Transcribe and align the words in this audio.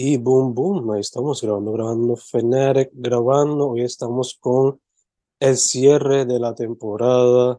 Y 0.00 0.16
boom, 0.16 0.54
boom, 0.54 0.92
ahí 0.92 1.00
estamos 1.00 1.42
grabando, 1.42 1.72
grabando 1.72 2.14
Fnatic, 2.14 2.90
grabando. 2.92 3.70
Hoy 3.70 3.82
estamos 3.82 4.38
con 4.38 4.80
el 5.40 5.56
cierre 5.56 6.24
de 6.24 6.38
la 6.38 6.54
temporada. 6.54 7.58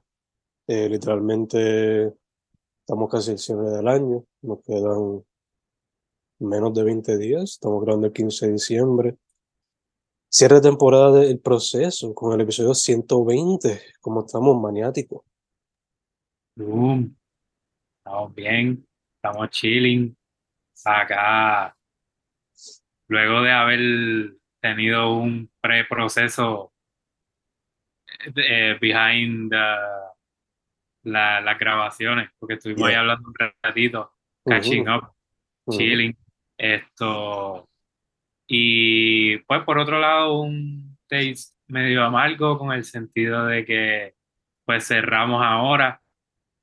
Eh, 0.66 0.88
literalmente 0.88 2.14
estamos 2.80 3.12
casi 3.12 3.32
el 3.32 3.40
cierre 3.40 3.70
del 3.72 3.90
año. 3.90 4.24
Nos 4.42 4.62
quedan 4.62 5.22
menos 6.40 6.74
de 6.74 6.84
20 6.86 7.18
días. 7.18 7.44
Estamos 7.44 7.84
grabando 7.84 8.08
el 8.08 8.14
15 8.14 8.46
de 8.46 8.52
diciembre. 8.54 9.18
Cierre 10.30 10.62
de 10.62 10.70
temporada 10.70 11.20
del 11.20 11.42
proceso 11.42 12.16
con 12.16 12.32
el 12.32 12.40
episodio 12.40 12.74
120. 12.74 13.82
Como 14.00 14.22
estamos 14.22 14.58
maniáticos. 14.62 15.26
Boom. 16.56 17.18
Estamos 17.98 18.34
bien. 18.34 18.88
Estamos 19.18 19.50
chilling. 19.50 20.16
Acá 20.86 21.76
luego 23.10 23.42
de 23.42 23.52
haber 23.52 23.80
tenido 24.62 25.14
un 25.14 25.50
preproceso 25.60 26.72
eh, 28.36 28.78
behind 28.80 29.52
la, 31.04 31.42
las 31.42 31.60
grabaciones, 31.60 32.30
porque 32.40 32.56
estuvimos 32.56 32.88
ahí 32.88 32.96
hablando 32.96 33.28
un 33.28 33.36
ratito, 33.64 34.14
catching 34.46 34.88
up, 34.90 35.12
chilling, 35.70 36.16
esto. 36.58 37.68
Y 38.48 39.38
pues 39.40 39.64
por 39.64 39.80
otro 39.80 40.00
lado, 40.00 40.42
un 40.42 40.98
taste 41.08 41.54
medio 41.68 42.04
amargo 42.04 42.58
con 42.58 42.72
el 42.72 42.84
sentido 42.84 43.46
de 43.46 43.66
que 43.66 44.16
pues 44.66 44.88
cerramos 44.88 45.44
ahora 45.44 46.02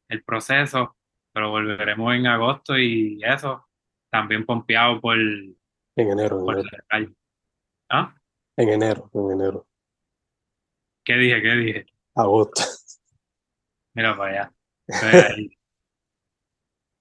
el 0.08 0.22
proceso, 0.22 0.97
pero 1.33 1.50
volveremos 1.50 2.14
en 2.14 2.27
agosto 2.28 2.78
y 2.78 3.20
eso, 3.24 3.66
también 4.10 4.44
pompeado 4.47 5.00
por, 5.00 5.19
en 5.97 6.11
enero. 6.11 6.44
En 6.50 6.58
enero. 6.58 7.14
¿Ah? 7.89 8.14
En 8.56 8.69
enero, 8.69 9.11
en 9.12 9.30
enero. 9.33 9.66
¿Qué 11.05 11.14
dije? 11.14 11.42
¿Qué 11.42 11.55
dije? 11.55 11.86
Agosto. 12.14 12.62
Mira 13.94 14.16
para 14.16 14.30
allá. 14.30 14.53
Pues, 14.86 15.36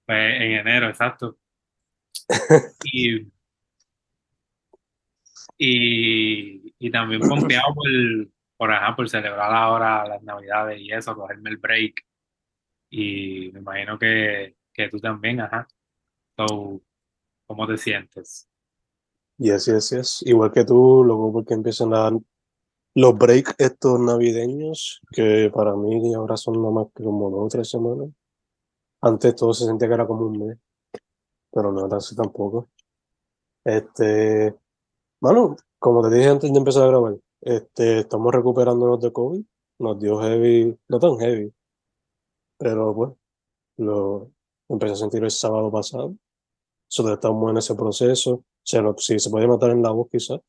pues 0.06 0.40
en 0.40 0.52
enero, 0.52 0.88
exacto. 0.88 1.38
Y, 2.84 3.26
y, 5.58 6.74
y 6.78 6.90
también 6.90 7.20
pompeado 7.20 7.66
por, 7.74 7.88
por, 8.56 8.72
ajá, 8.72 8.94
por 8.96 9.08
celebrar 9.08 9.52
ahora 9.52 10.06
las 10.06 10.22
navidades 10.22 10.80
y 10.80 10.92
eso, 10.92 11.14
cogerme 11.14 11.50
el 11.50 11.56
break. 11.58 12.04
Y 12.90 13.50
me 13.52 13.60
imagino 13.60 13.98
que, 13.98 14.56
que 14.72 14.88
tú 14.88 14.98
también, 14.98 15.40
ajá. 15.40 15.66
So, 16.36 16.82
¿Cómo 17.46 17.66
te 17.66 17.76
sientes? 17.76 18.48
Yes, 19.38 19.66
yes, 19.66 19.90
yes. 19.90 20.22
Igual 20.26 20.50
que 20.50 20.64
tú, 20.64 21.04
luego 21.04 21.30
porque 21.32 21.54
empiezan 21.54 21.92
a 21.94 22.10
los 22.94 23.18
breaks 23.18 23.54
estos 23.58 24.00
navideños, 24.00 25.00
que 25.12 25.50
para 25.54 25.76
mí 25.76 26.14
ahora 26.14 26.36
son 26.38 26.54
nada 26.62 26.70
más 26.72 26.86
que 26.94 27.04
como 27.04 27.30
dos 27.30 27.44
o 27.44 27.48
tres 27.48 27.68
semanas. 27.68 28.08
Antes 29.02 29.36
todo 29.36 29.52
se 29.52 29.66
sentía 29.66 29.88
que 29.88 29.94
era 29.94 30.06
como 30.06 30.26
un 30.26 30.38
mes, 30.46 30.58
pero 31.52 31.72
no 31.72 31.86
era 31.86 31.98
así 31.98 32.16
tampoco. 32.16 32.70
Este, 33.64 34.56
bueno, 35.20 35.56
como 35.78 36.02
te 36.08 36.14
dije 36.16 36.28
antes 36.30 36.52
de 36.52 36.58
empezar 36.58 36.84
a 36.84 36.88
grabar, 36.88 37.16
este, 37.42 38.00
estamos 38.00 38.34
recuperándonos 38.34 39.00
de 39.00 39.12
COVID. 39.12 39.44
Nos 39.80 40.00
dio 40.00 40.18
heavy, 40.20 40.78
no 40.88 40.98
tan 40.98 41.18
heavy, 41.18 41.52
pero 42.58 42.94
pues, 42.94 43.12
lo 43.78 44.30
empecé 44.68 44.94
a 44.94 44.96
sentir 44.96 45.24
el 45.24 45.30
sábado 45.30 45.70
pasado. 45.70 46.16
Solo 46.88 47.14
estamos 47.14 47.50
en 47.50 47.58
ese 47.58 47.74
proceso 47.74 48.44
sea, 48.66 48.82
si 48.98 49.18
se 49.18 49.30
puede 49.30 49.46
matar 49.46 49.70
en 49.70 49.82
la 49.82 49.90
voz 49.90 50.08
quizás. 50.10 50.40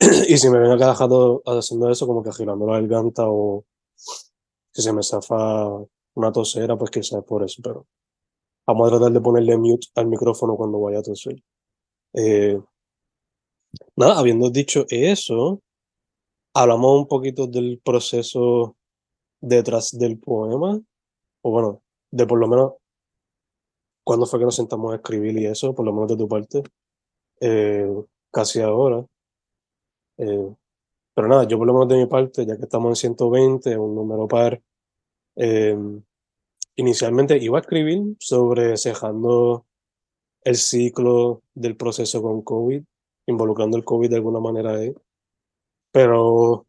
y 0.28 0.36
si 0.36 0.50
me 0.50 0.58
ven 0.58 0.72
acá 0.72 0.92
haciendo 0.92 1.90
eso, 1.90 2.06
como 2.06 2.22
que 2.22 2.30
agilando 2.30 2.66
la 2.66 2.80
garganta 2.80 3.24
o 3.26 3.64
si 4.72 4.82
se 4.82 4.92
me 4.92 5.02
zafa 5.02 5.68
una 6.14 6.32
tosera, 6.32 6.76
pues 6.76 6.90
quizás 6.90 7.24
por 7.24 7.42
eso, 7.44 7.62
pero 7.62 7.86
vamos 8.66 8.88
a 8.88 8.90
tratar 8.96 9.12
de 9.12 9.20
ponerle 9.20 9.56
mute 9.56 9.86
al 9.94 10.06
micrófono 10.06 10.56
cuando 10.56 10.80
vaya 10.80 10.98
a 10.98 11.02
toser. 11.02 11.42
Eh, 12.14 12.60
nada, 13.96 14.18
habiendo 14.18 14.50
dicho 14.50 14.84
eso, 14.88 15.60
hablamos 16.54 17.00
un 17.00 17.08
poquito 17.08 17.46
del 17.46 17.80
proceso 17.84 18.76
detrás 19.40 19.96
del 19.98 20.18
poema, 20.18 20.80
o 21.42 21.50
bueno, 21.50 21.82
de 22.10 22.26
por 22.26 22.38
lo 22.38 22.48
menos 22.48 22.72
cuándo 24.04 24.26
fue 24.26 24.38
que 24.38 24.44
nos 24.46 24.56
sentamos 24.56 24.92
a 24.92 24.96
escribir 24.96 25.36
y 25.38 25.46
eso, 25.46 25.74
por 25.74 25.84
lo 25.84 25.92
menos 25.92 26.08
de 26.08 26.16
tu 26.16 26.28
parte. 26.28 26.62
Eh, 27.40 27.86
casi 28.30 28.60
ahora. 28.60 29.04
Eh, 30.18 30.54
pero 31.14 31.28
nada, 31.28 31.44
yo 31.48 31.58
por 31.58 31.66
lo 31.66 31.74
menos 31.74 31.88
de 31.88 31.96
mi 31.96 32.06
parte, 32.06 32.46
ya 32.46 32.56
que 32.56 32.64
estamos 32.64 32.90
en 32.90 32.96
120, 32.96 33.78
un 33.78 33.94
número 33.94 34.28
par, 34.28 34.60
eh, 35.36 35.76
inicialmente 36.76 37.38
iba 37.38 37.58
a 37.58 37.60
escribir 37.62 38.16
sobre 38.20 38.76
cejando 38.76 39.66
el 40.44 40.56
ciclo 40.56 41.42
del 41.54 41.76
proceso 41.76 42.22
con 42.22 42.42
COVID, 42.42 42.82
involucrando 43.26 43.76
el 43.76 43.84
COVID 43.84 44.10
de 44.10 44.16
alguna 44.16 44.40
manera 44.40 44.74
ahí. 44.76 44.94
Pero 45.92 46.66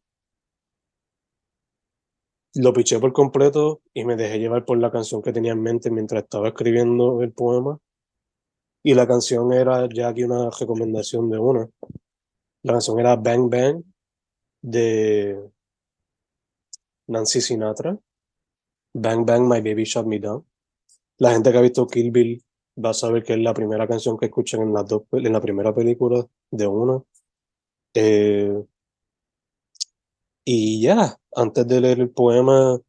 lo 2.55 2.73
piché 2.73 2.99
por 2.99 3.13
completo 3.13 3.81
y 3.93 4.03
me 4.05 4.15
dejé 4.15 4.39
llevar 4.39 4.65
por 4.65 4.77
la 4.79 4.91
canción 4.91 5.21
que 5.21 5.33
tenía 5.33 5.51
en 5.53 5.61
mente 5.61 5.91
mientras 5.91 6.23
estaba 6.23 6.49
escribiendo 6.49 7.21
el 7.21 7.31
poema. 7.33 7.79
Y 8.83 8.93
la 8.93 9.07
canción 9.07 9.51
era 9.53 9.87
ya 9.89 10.09
aquí 10.09 10.23
una 10.23 10.49
recomendación 10.49 11.29
de 11.29 11.37
una. 11.37 11.69
La 12.63 12.73
canción 12.73 12.99
era 12.99 13.15
Bang 13.15 13.49
Bang 13.49 13.83
de 14.61 15.49
Nancy 17.07 17.41
Sinatra. 17.41 17.97
Bang 18.93 19.25
Bang, 19.25 19.43
My 19.43 19.61
Baby 19.61 19.83
Shut 19.83 20.05
Me 20.05 20.19
Down. 20.19 20.45
La 21.19 21.31
gente 21.31 21.51
que 21.51 21.57
ha 21.57 21.61
visto 21.61 21.87
Kill 21.87 22.11
Bill 22.11 22.43
va 22.83 22.91
a 22.91 22.93
saber 22.93 23.23
que 23.23 23.33
es 23.33 23.39
la 23.39 23.53
primera 23.53 23.87
canción 23.87 24.17
que 24.17 24.27
escuchan 24.27 24.61
en, 24.61 24.73
las 24.73 24.87
dos, 24.87 25.03
en 25.11 25.33
la 25.33 25.41
primera 25.41 25.73
película 25.73 26.25
de 26.51 26.67
una. 26.67 27.01
Eh, 27.93 28.63
y 30.45 30.81
ya, 30.81 31.17
antes 31.35 31.67
de 31.67 31.81
leer 31.81 31.99
el 31.99 32.09
poema, 32.09 32.79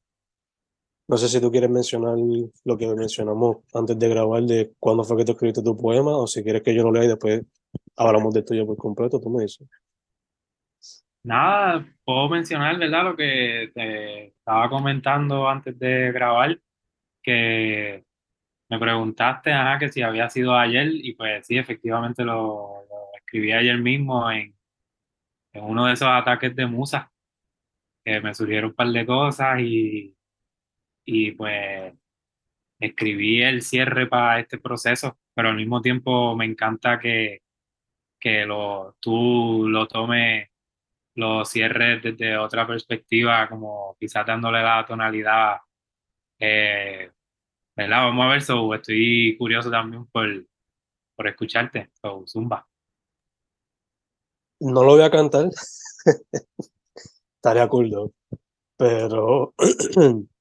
no 1.09 1.17
sé 1.17 1.29
si 1.29 1.41
tú 1.41 1.51
quieres 1.51 1.71
mencionar 1.71 2.17
lo 2.65 2.77
que 2.77 2.87
mencionamos 2.95 3.59
antes 3.73 3.99
de 3.99 4.09
grabar 4.09 4.43
de 4.43 4.73
cuándo 4.79 5.05
fue 5.05 5.17
que 5.17 5.25
tú 5.25 5.33
escribiste 5.33 5.63
tu 5.63 5.77
poema 5.77 6.15
o 6.17 6.27
si 6.27 6.43
quieres 6.43 6.63
que 6.63 6.75
yo 6.75 6.83
lo 6.83 6.93
lea 6.93 7.05
y 7.05 7.09
después 7.09 7.43
hablamos 7.97 8.35
de 8.35 8.43
tuyo 8.43 8.67
por 8.67 8.77
completo, 8.77 9.19
tú 9.19 9.31
me 9.31 9.43
dices. 9.43 9.67
Nada, 11.25 11.87
puedo 12.05 12.29
mencionar, 12.29 12.79
¿verdad? 12.79 13.05
Lo 13.05 13.17
que 13.17 13.71
te 13.75 14.27
estaba 14.29 14.69
comentando 14.69 15.49
antes 15.49 15.79
de 15.79 16.13
grabar, 16.13 16.59
que 17.23 18.05
me 18.69 18.79
preguntaste, 18.79 19.53
ajá, 19.53 19.79
que 19.79 19.91
si 19.91 20.03
había 20.03 20.29
sido 20.29 20.55
ayer 20.57 20.89
y 20.93 21.15
pues 21.15 21.47
sí, 21.47 21.57
efectivamente 21.57 22.23
lo, 22.25 22.85
escribí 23.17 23.53
ayer 23.53 23.79
mismo 23.79 24.31
en, 24.31 24.55
en 25.53 25.65
uno 25.65 25.87
de 25.87 25.95
esos 25.95 26.09
ataques 26.09 26.55
de 26.55 26.67
musa, 26.67 27.11
que 28.05 28.21
me 28.21 28.35
surgieron 28.35 28.71
un 28.71 28.77
par 28.77 28.89
de 28.89 29.07
cosas 29.07 29.61
y 29.61 30.18
y 31.11 31.33
pues 31.33 31.95
escribí 32.79 33.43
el 33.43 33.63
cierre 33.63 34.07
para 34.07 34.41
este 34.41 34.59
proceso, 34.59 35.19
pero 35.35 35.49
al 35.49 35.57
mismo 35.57 35.81
tiempo 35.81 36.37
me 36.37 36.45
encanta 36.45 37.01
que, 37.01 37.41
que 38.21 38.45
lo, 38.45 38.95
tú 39.01 39.67
lo 39.67 39.89
tomes, 39.89 40.51
lo 41.15 41.47
cierres 41.47 42.03
desde 42.03 42.37
otra 42.37 42.67
perspectiva, 42.67 43.49
como 43.49 43.97
quizás 43.99 44.27
dándole 44.27 44.63
la 44.63 44.85
tonalidad. 44.87 45.57
Eh, 46.39 47.11
¿Verdad? 47.75 48.05
Vamos 48.05 48.27
a 48.27 48.29
ver, 48.29 48.43
so, 48.43 48.75
estoy 48.75 49.35
curioso 49.39 49.71
también 49.71 50.05
por, 50.09 50.29
por 51.17 51.27
escucharte, 51.27 51.91
so, 52.03 52.25
Zumba. 52.27 52.69
No 54.61 54.85
lo 54.85 54.91
voy 54.91 55.03
a 55.03 55.11
cantar, 55.11 55.49
estaría 57.37 57.67
cool, 57.69 58.13
pero 58.77 59.55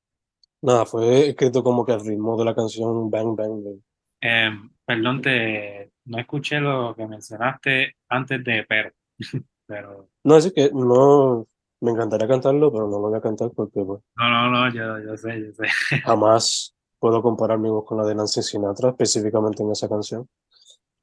Nada, 0.62 0.86
fue 0.86 1.30
escrito 1.30 1.64
como 1.64 1.86
que 1.86 1.94
al 1.94 2.06
ritmo 2.06 2.38
de 2.38 2.46
la 2.46 2.56
canción 2.56 3.10
Bang 3.10 3.36
Bang. 3.36 3.80
Eh, 4.22 4.50
perdón, 4.86 5.22
te, 5.22 5.92
no 6.06 6.20
escuché 6.20 6.60
lo 6.60 6.96
que 6.96 7.08
mencionaste 7.08 7.96
antes 8.10 8.44
de 8.44 8.66
pero. 8.68 8.92
pero... 9.68 10.10
No, 10.24 10.38
es 10.38 10.52
que 10.52 10.72
no, 10.74 11.48
me 11.82 11.92
encantaría 11.92 12.28
cantarlo, 12.28 12.72
pero 12.72 12.86
no 12.86 13.00
lo 13.00 13.10
voy 13.10 13.18
a 13.18 13.22
cantar 13.22 13.52
porque 13.52 13.84
pues, 13.84 14.02
No, 14.16 14.30
no, 14.30 14.50
no, 14.50 14.74
yo, 14.74 15.00
yo 15.06 15.18
sé, 15.18 15.40
yo 15.40 15.54
sé. 15.54 15.66
jamás 16.04 16.76
puedo 17.00 17.22
comparar 17.22 17.60
mi 17.60 17.70
voz 17.70 17.86
con 17.86 17.98
la 17.98 18.06
de 18.06 18.16
Nancy 18.16 18.42
Sinatra, 18.42 18.90
específicamente 18.90 19.64
en 19.64 19.72
esa 19.72 19.88
canción. 19.88 20.28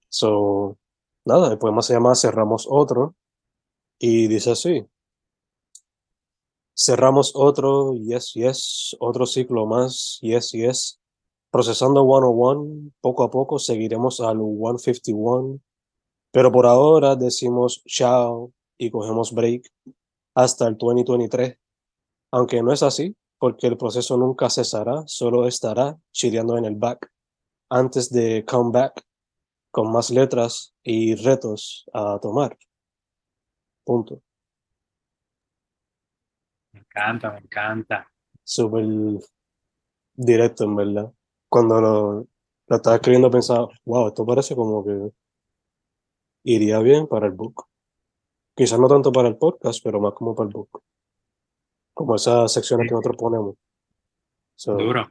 So, 0.09 0.79
nada, 1.25 1.53
el 1.53 1.59
poema 1.59 1.83
se 1.83 1.95
llama 1.95 2.15
Cerramos 2.15 2.67
Otro 2.69 3.15
y 3.99 4.27
dice 4.27 4.53
así. 4.53 4.85
Cerramos 6.77 7.33
otro, 7.35 7.95
yes, 7.95 8.33
yes, 8.35 8.97
otro 8.99 9.27
ciclo 9.27 9.65
más, 9.65 10.19
yes, 10.23 10.51
yes. 10.53 11.01
Procesando 11.51 12.03
101, 12.03 12.91
poco 13.01 13.23
a 13.23 13.31
poco 13.31 13.61
seguiremos 13.61 14.21
al 14.21 14.39
151. 14.39 15.61
Pero 16.33 16.51
por 16.51 16.67
ahora 16.67 17.15
decimos 17.15 17.81
chao 17.87 18.53
y 18.77 18.91
cogemos 18.91 19.33
break 19.33 19.71
hasta 20.35 20.67
el 20.67 20.77
2023, 20.77 21.57
aunque 22.33 22.61
no 22.61 22.73
es 22.73 22.83
así, 22.83 23.15
porque 23.39 23.69
el 23.69 23.77
proceso 23.77 24.17
nunca 24.17 24.51
cesará, 24.51 25.05
solo 25.07 25.47
estará 25.47 25.97
chileando 26.11 26.59
en 26.59 26.65
el 26.65 26.75
back 26.75 27.09
antes 27.71 28.11
de 28.11 28.45
come 28.45 28.73
back 28.73 29.01
con 29.71 29.93
más 29.93 30.11
letras 30.11 30.75
y 30.83 31.15
retos 31.15 31.85
a 31.93 32.19
tomar. 32.21 32.59
Punto. 33.85 34.24
Me 36.95 37.01
encanta, 37.01 37.33
me 37.33 37.39
encanta. 37.39 38.13
Súper 38.43 38.85
directo, 40.15 40.65
en 40.65 40.77
verdad. 40.77 41.13
Cuando 41.49 41.81
lo, 41.81 42.29
lo 42.69 42.77
estaba 42.77 42.97
escribiendo 42.97 43.31
pensaba, 43.31 43.69
wow, 43.85 44.09
esto 44.09 44.25
parece 44.25 44.55
como 44.55 44.85
que 44.85 45.13
iría 46.45 46.79
bien 46.81 47.07
para 47.07 47.27
el 47.27 47.33
book. 47.33 47.67
Quizás 48.55 48.79
no 48.79 48.87
tanto 48.87 49.11
para 49.11 49.29
el 49.29 49.37
podcast, 49.37 49.83
pero 49.83 50.01
más 50.01 50.15
como 50.15 50.35
para 50.35 50.49
el 50.49 50.53
book. 50.53 50.83
Como 51.93 52.15
esas 52.15 52.53
secciones 52.53 52.87
que 52.87 52.95
nosotros 52.95 53.17
ponemos. 53.17 53.57
Duro. 54.67 55.11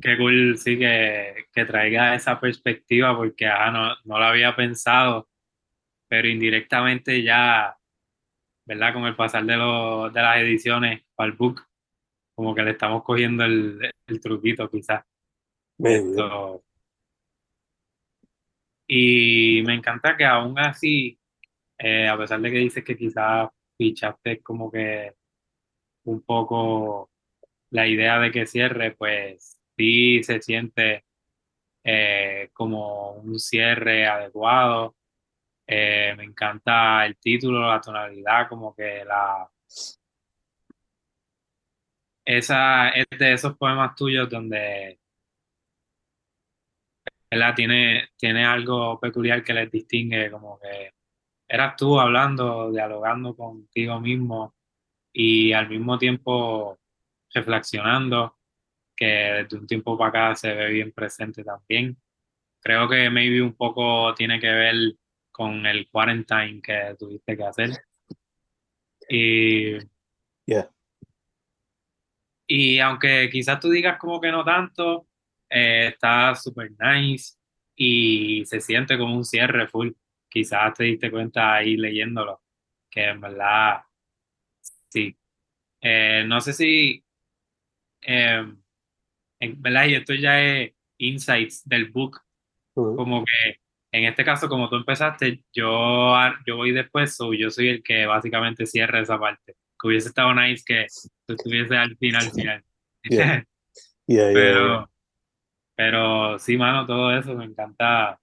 Qué 0.00 0.16
cool, 0.16 0.58
sí, 0.58 0.78
que, 0.78 1.46
que 1.52 1.64
traiga 1.64 2.14
esa 2.14 2.38
perspectiva, 2.38 3.16
porque 3.16 3.46
no, 3.46 3.94
no 4.04 4.18
lo 4.18 4.24
había 4.24 4.54
pensado, 4.54 5.28
pero 6.08 6.28
indirectamente 6.28 7.22
ya, 7.22 7.76
¿verdad? 8.66 8.92
Con 8.92 9.04
el 9.04 9.16
pasar 9.16 9.44
de, 9.46 9.56
los, 9.56 10.12
de 10.12 10.22
las 10.22 10.38
ediciones 10.38 11.04
para 11.14 11.30
el 11.30 11.36
book, 11.36 11.62
como 12.34 12.54
que 12.54 12.62
le 12.62 12.72
estamos 12.72 13.02
cogiendo 13.04 13.44
el, 13.44 13.90
el 14.06 14.20
truquito, 14.20 14.68
quizás. 14.70 15.04
Y 18.88 19.62
me 19.66 19.74
encanta 19.74 20.16
que 20.16 20.24
aún 20.24 20.58
así, 20.58 21.18
eh, 21.78 22.08
a 22.08 22.16
pesar 22.16 22.40
de 22.40 22.50
que 22.50 22.58
dices 22.58 22.84
que 22.84 22.96
quizás 22.96 23.48
fichaste 23.76 24.40
como 24.42 24.70
que 24.70 25.14
un 26.04 26.22
poco 26.22 27.10
la 27.70 27.86
idea 27.86 28.18
de 28.20 28.30
que 28.30 28.46
cierre, 28.46 28.92
pues 28.92 29.60
sí 29.76 30.22
se 30.22 30.40
siente 30.40 31.04
eh, 31.84 32.50
como 32.52 33.12
un 33.12 33.38
cierre 33.38 34.06
adecuado. 34.06 34.96
Eh, 35.66 36.14
me 36.16 36.24
encanta 36.24 37.04
el 37.06 37.16
título, 37.18 37.68
la 37.68 37.80
tonalidad, 37.80 38.48
como 38.48 38.74
que 38.74 39.04
la... 39.04 39.48
Esa 42.26 42.90
es 42.90 43.06
de 43.18 43.32
esos 43.32 43.56
poemas 43.56 43.94
tuyos 43.94 44.28
donde 44.28 44.98
Tiene, 47.54 48.08
tiene 48.16 48.44
algo 48.44 48.98
peculiar 49.00 49.42
que 49.44 49.52
les 49.54 49.70
distingue, 49.70 50.30
como 50.30 50.58
que 50.58 50.92
eras 51.48 51.76
tú 51.76 52.00
hablando, 52.00 52.70
dialogando 52.72 53.36
contigo 53.36 54.00
mismo 54.00 54.54
y 55.12 55.52
al 55.52 55.68
mismo 55.68 55.98
tiempo 55.98 56.78
reflexionando, 57.34 58.38
que 58.96 59.06
desde 59.06 59.58
un 59.58 59.66
tiempo 59.66 59.98
para 59.98 60.30
acá 60.30 60.36
se 60.36 60.54
ve 60.54 60.70
bien 60.70 60.92
presente 60.92 61.44
también. 61.44 61.96
Creo 62.60 62.88
que 62.88 63.10
maybe 63.10 63.42
un 63.42 63.54
poco 63.54 64.14
tiene 64.14 64.40
que 64.40 64.50
ver 64.50 64.76
con 65.36 65.66
el 65.66 65.86
quarantine 65.90 66.62
que 66.62 66.96
tuviste 66.98 67.36
que 67.36 67.44
hacer. 67.44 67.70
Y, 69.06 69.76
y 72.46 72.78
aunque 72.78 73.28
quizás 73.30 73.60
tú 73.60 73.68
digas 73.68 73.98
como 73.98 74.18
que 74.18 74.32
no 74.32 74.42
tanto, 74.42 75.06
eh, 75.50 75.88
está 75.88 76.34
súper 76.34 76.72
nice 76.80 77.34
y 77.74 78.46
se 78.46 78.62
siente 78.62 78.96
como 78.96 79.14
un 79.14 79.26
cierre 79.26 79.68
full. 79.68 79.90
Quizás 80.26 80.72
te 80.72 80.84
diste 80.84 81.10
cuenta 81.10 81.56
ahí 81.56 81.76
leyéndolo, 81.76 82.40
que 82.90 83.04
en 83.04 83.20
verdad, 83.20 83.82
sí. 84.88 85.14
Eh, 85.82 86.24
no 86.26 86.40
sé 86.40 86.54
si, 86.54 87.04
eh, 88.00 88.54
en 89.40 89.62
verdad, 89.62 89.86
y 89.86 89.96
esto 89.96 90.14
ya 90.14 90.40
es 90.42 90.72
insights 90.96 91.62
del 91.68 91.90
book, 91.90 92.22
como 92.72 93.22
que 93.22 93.65
en 93.96 94.04
este 94.04 94.24
caso, 94.24 94.48
como 94.48 94.68
tú 94.68 94.76
empezaste, 94.76 95.42
yo, 95.54 96.14
yo 96.46 96.56
voy 96.56 96.72
después, 96.72 97.18
o 97.20 97.32
yo 97.32 97.50
soy 97.50 97.68
el 97.68 97.82
que 97.82 98.04
básicamente 98.04 98.66
cierra 98.66 99.00
esa 99.00 99.18
parte. 99.18 99.54
Que 99.80 99.88
hubiese 99.88 100.08
estado 100.08 100.34
nice 100.34 100.62
que 100.66 100.86
tú 101.26 101.34
estuviese 101.34 101.76
al 101.76 101.96
final, 101.96 102.24
al 102.24 102.30
final. 103.02 103.46
Pero, 104.06 104.90
pero 105.74 106.38
sí, 106.38 106.58
mano, 106.58 106.86
todo 106.86 107.16
eso 107.16 107.34
me 107.34 107.46
encanta. 107.46 108.20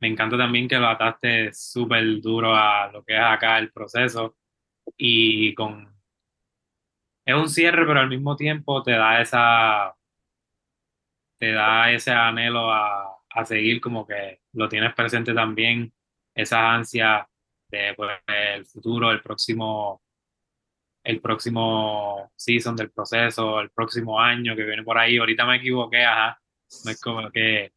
Me 0.00 0.08
encanta 0.08 0.38
también 0.38 0.68
que 0.68 0.78
lo 0.78 0.88
ataste 0.88 1.52
súper 1.52 2.20
duro 2.20 2.54
a 2.54 2.90
lo 2.92 3.04
que 3.04 3.14
es 3.14 3.20
acá 3.20 3.58
el 3.58 3.72
proceso 3.72 4.36
y 4.96 5.54
con... 5.54 5.94
Es 7.26 7.34
un 7.34 7.48
cierre, 7.48 7.86
pero 7.86 8.00
al 8.00 8.08
mismo 8.08 8.36
tiempo 8.36 8.82
te 8.82 8.92
da 8.92 9.20
esa... 9.20 9.94
te 11.38 11.52
da 11.52 11.90
ese 11.90 12.10
anhelo 12.10 12.70
a, 12.72 13.13
a 13.34 13.44
seguir 13.44 13.80
como 13.80 14.06
que 14.06 14.40
lo 14.52 14.68
tienes 14.68 14.94
presente 14.94 15.34
también, 15.34 15.92
esa 16.34 16.72
ansia 16.72 17.28
de 17.68 17.94
pues, 17.96 18.10
el 18.26 18.66
futuro, 18.66 19.10
el 19.10 19.20
próximo 19.20 20.02
el 21.04 21.20
próximo 21.20 22.32
season 22.34 22.74
del 22.76 22.90
proceso, 22.90 23.60
el 23.60 23.70
próximo 23.70 24.18
año 24.18 24.56
que 24.56 24.64
viene 24.64 24.82
por 24.82 24.96
ahí. 24.96 25.18
Ahorita 25.18 25.44
me 25.44 25.56
equivoqué, 25.56 26.02
ajá. 26.04 26.40
No 26.84 26.90
es 26.90 27.00
como 27.00 27.30
que 27.30 27.72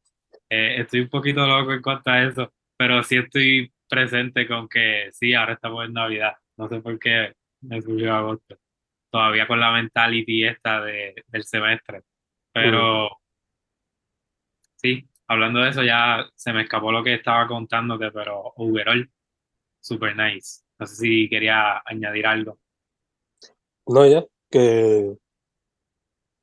eh, 0.49 0.75
estoy 0.81 1.01
un 1.01 1.09
poquito 1.09 1.45
loco 1.45 1.73
en 1.73 1.81
cuanto 1.81 2.09
a 2.09 2.23
eso, 2.23 2.53
pero 2.77 3.03
sí 3.03 3.17
estoy 3.17 3.71
presente 3.89 4.47
con 4.47 4.67
que 4.69 5.09
sí, 5.11 5.33
ahora 5.33 5.53
estamos 5.53 5.85
en 5.85 5.93
Navidad. 5.93 6.33
No 6.55 6.69
sé 6.69 6.79
por 6.79 6.97
qué 6.99 7.33
me 7.61 7.81
surgió 7.81 8.15
agosto. 8.15 8.57
Todavía 9.11 9.45
con 9.47 9.59
la 9.59 9.71
mentality 9.71 10.45
esta 10.45 10.81
de, 10.81 11.15
del 11.27 11.43
semestre. 11.43 12.03
Pero 12.53 13.09
sí, 14.77 15.07
hablando 15.27 15.59
de 15.59 15.69
eso, 15.69 15.83
ya 15.83 16.25
se 16.35 16.53
me 16.53 16.63
escapó 16.63 16.91
lo 16.91 17.03
que 17.03 17.15
estaba 17.15 17.47
contándote, 17.47 18.11
pero 18.11 18.53
overall, 18.55 19.09
super 19.79 20.15
nice. 20.15 20.63
No 20.79 20.85
sé 20.85 20.95
si 20.95 21.29
quería 21.29 21.81
añadir 21.85 22.25
algo. 22.27 22.59
No, 23.87 24.05
ya, 24.05 24.25
que 24.49 25.17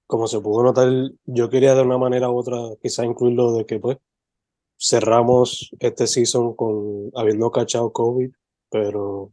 como 0.07 0.27
se 0.29 0.41
pudo 0.41 0.63
notar, 0.63 0.89
yo 1.25 1.51
quería 1.51 1.75
de 1.75 1.83
una 1.83 1.99
manera 1.99 2.31
u 2.31 2.37
otra 2.37 2.57
quizá 2.81 3.05
incluirlo 3.05 3.53
de 3.53 3.67
que 3.67 3.79
pues 3.81 3.99
cerramos 4.79 5.71
este 5.81 6.07
season 6.07 6.55
con 6.55 7.11
habiendo 7.15 7.51
cachado 7.51 7.93
COVID, 7.93 8.31
pero 8.71 9.33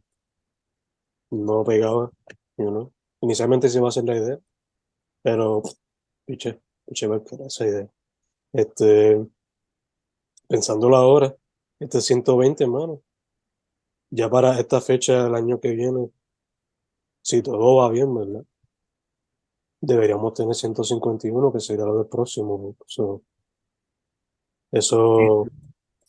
no 1.30 1.64
pegaba, 1.64 2.10
you 2.56 2.92
Inicialmente 3.20 3.68
sí 3.68 3.78
iba 3.78 3.88
a 3.88 3.92
ser 3.92 4.04
la 4.04 4.16
idea, 4.16 4.38
pero 5.22 5.62
piche, 6.24 6.60
piche 6.86 7.08
esa 7.46 7.66
idea. 7.66 7.88
Este, 8.52 9.24
pensándolo 10.52 10.96
ahora, 10.96 11.34
este 11.80 12.02
120, 12.02 12.64
hermano, 12.64 13.00
ya 14.10 14.28
para 14.28 14.60
esta 14.60 14.82
fecha 14.82 15.24
del 15.24 15.34
año 15.34 15.58
que 15.58 15.70
viene, 15.70 16.10
si 17.22 17.40
todo 17.42 17.76
va 17.76 17.88
bien, 17.88 18.14
¿verdad? 18.14 18.44
Deberíamos 19.80 20.34
tener 20.34 20.54
151, 20.54 21.52
que 21.54 21.60
sería 21.60 21.86
lo 21.86 21.96
del 21.96 22.06
próximo. 22.06 22.76
eso 24.70 25.46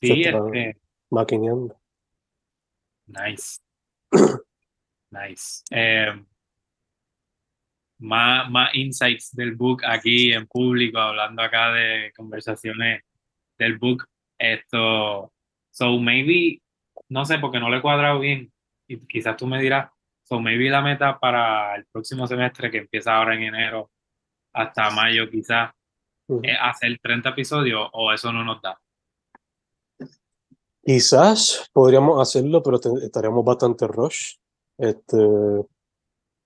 sí, 0.02 0.24
este... 0.24 0.78
maquineando. 1.10 1.80
Nice. 3.08 3.62
nice. 5.10 5.64
Eh, 5.72 6.22
más, 8.00 8.52
más 8.52 8.76
insights 8.76 9.34
del 9.34 9.56
book 9.56 9.84
aquí 9.86 10.34
en 10.34 10.46
público, 10.48 10.98
hablando 10.98 11.42
acá 11.42 11.72
de 11.72 12.12
conversaciones 12.14 13.04
del 13.58 13.78
book. 13.78 14.06
Esto, 14.38 15.32
so 15.72 16.00
maybe, 16.00 16.62
no 17.10 17.26
sé, 17.26 17.40
porque 17.40 17.60
no 17.60 17.70
le 17.70 17.78
he 17.78 17.82
cuadrado 17.82 18.20
bien, 18.20 18.52
y 18.88 19.00
quizás 19.08 19.38
tú 19.38 19.48
me 19.48 19.62
dirás, 19.62 19.90
So 20.24 20.40
maybe 20.40 20.70
la 20.70 20.82
meta 20.82 21.20
para 21.20 21.76
el 21.76 21.86
próximo 21.86 22.26
semestre, 22.28 22.72
que 22.72 22.80
empieza 22.80 23.16
ahora 23.16 23.36
en 23.36 23.44
enero 23.44 23.92
hasta 24.54 24.90
mayo 24.90 25.30
quizás, 25.30 25.72
es 26.42 26.58
hacer 26.62 26.98
30 27.02 27.30
episodios 27.30 27.90
o 27.92 28.12
eso 28.14 28.32
no 28.32 28.44
nos 28.44 28.62
da. 28.62 28.80
Quizás 30.82 31.70
podríamos 31.74 32.22
hacerlo, 32.22 32.64
pero 32.64 32.80
estaríamos 33.02 33.44
bastante 33.44 33.88
rush. 33.88 34.36
Este, 34.78 35.18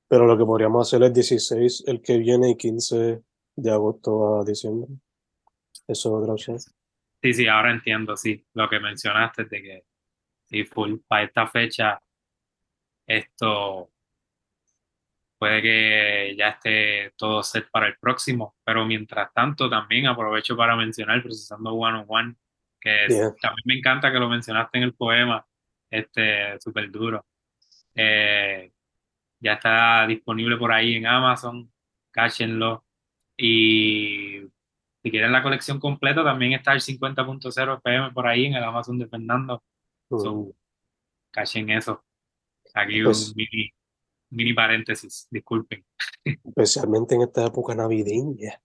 pero 0.08 0.26
lo 0.26 0.38
que 0.38 0.46
podríamos 0.46 0.88
hacer 0.88 1.04
es 1.04 1.14
16 1.14 1.84
el 1.88 2.02
que 2.02 2.18
viene 2.18 2.52
y 2.52 2.58
15 2.58 3.22
de 3.56 3.72
agosto 3.72 4.40
a 4.40 4.44
diciembre. 4.44 4.90
Eso 5.88 6.10
es 6.10 6.24
otra 6.24 6.34
opción. 6.34 6.58
Sí, 7.22 7.34
sí, 7.34 7.48
ahora 7.48 7.72
entiendo, 7.72 8.16
sí, 8.16 8.46
lo 8.54 8.70
que 8.70 8.80
mencionaste 8.80 9.46
de 9.46 9.62
que 9.62 9.84
sí, 10.46 10.64
full, 10.66 10.98
para 11.08 11.24
esta 11.24 11.48
fecha 11.48 12.02
esto 13.08 13.90
puede 15.38 15.62
que 15.62 16.36
ya 16.38 16.50
esté 16.50 17.14
todo 17.16 17.44
set 17.44 17.70
para 17.72 17.88
el 17.88 17.98
próximo, 17.98 18.56
pero 18.64 18.86
mientras 18.86 19.34
tanto 19.34 19.70
también 19.70 20.08
aprovecho 20.08 20.58
para 20.58 20.76
mencionar 20.76 21.22
Procesando 21.22 21.74
One 21.74 22.00
on 22.00 22.06
One, 22.08 22.36
que 22.80 23.08
también 23.42 23.64
me 23.66 23.76
encanta 23.76 24.12
que 24.12 24.20
lo 24.20 24.30
mencionaste 24.30 24.78
en 24.78 24.84
el 24.84 24.94
poema, 24.94 25.46
este, 25.90 26.60
súper 26.60 26.92
duro. 26.92 27.26
Eh, 27.96 28.72
ya 29.40 29.54
está 29.54 30.06
disponible 30.08 30.58
por 30.58 30.72
ahí 30.72 30.96
en 30.96 31.08
Amazon, 31.08 31.72
cáchenlo. 32.12 32.84
Y 33.38 34.42
si 35.08 35.12
quieren 35.12 35.32
la 35.32 35.42
colección 35.42 35.80
completa, 35.80 36.22
también 36.22 36.52
está 36.52 36.74
el 36.74 36.82
50.0 36.82 37.78
FM 37.78 38.12
por 38.12 38.28
ahí 38.28 38.46
en 38.46 38.56
el 38.56 38.64
Amazon 38.64 39.00
de 39.00 39.08
Fernando. 39.08 39.64
Uh. 40.10 40.54
cachen 41.32 41.70
eso. 41.70 42.04
Aquí 42.74 43.00
un 43.00 43.06
pues 43.06 43.34
mini, 43.34 43.72
mini 44.32 44.54
paréntesis, 44.54 45.28
disculpen. 45.32 45.86
Especialmente 46.26 47.16
en 47.16 47.22
esta 47.22 47.46
época 47.46 47.74
navideña, 47.74 48.62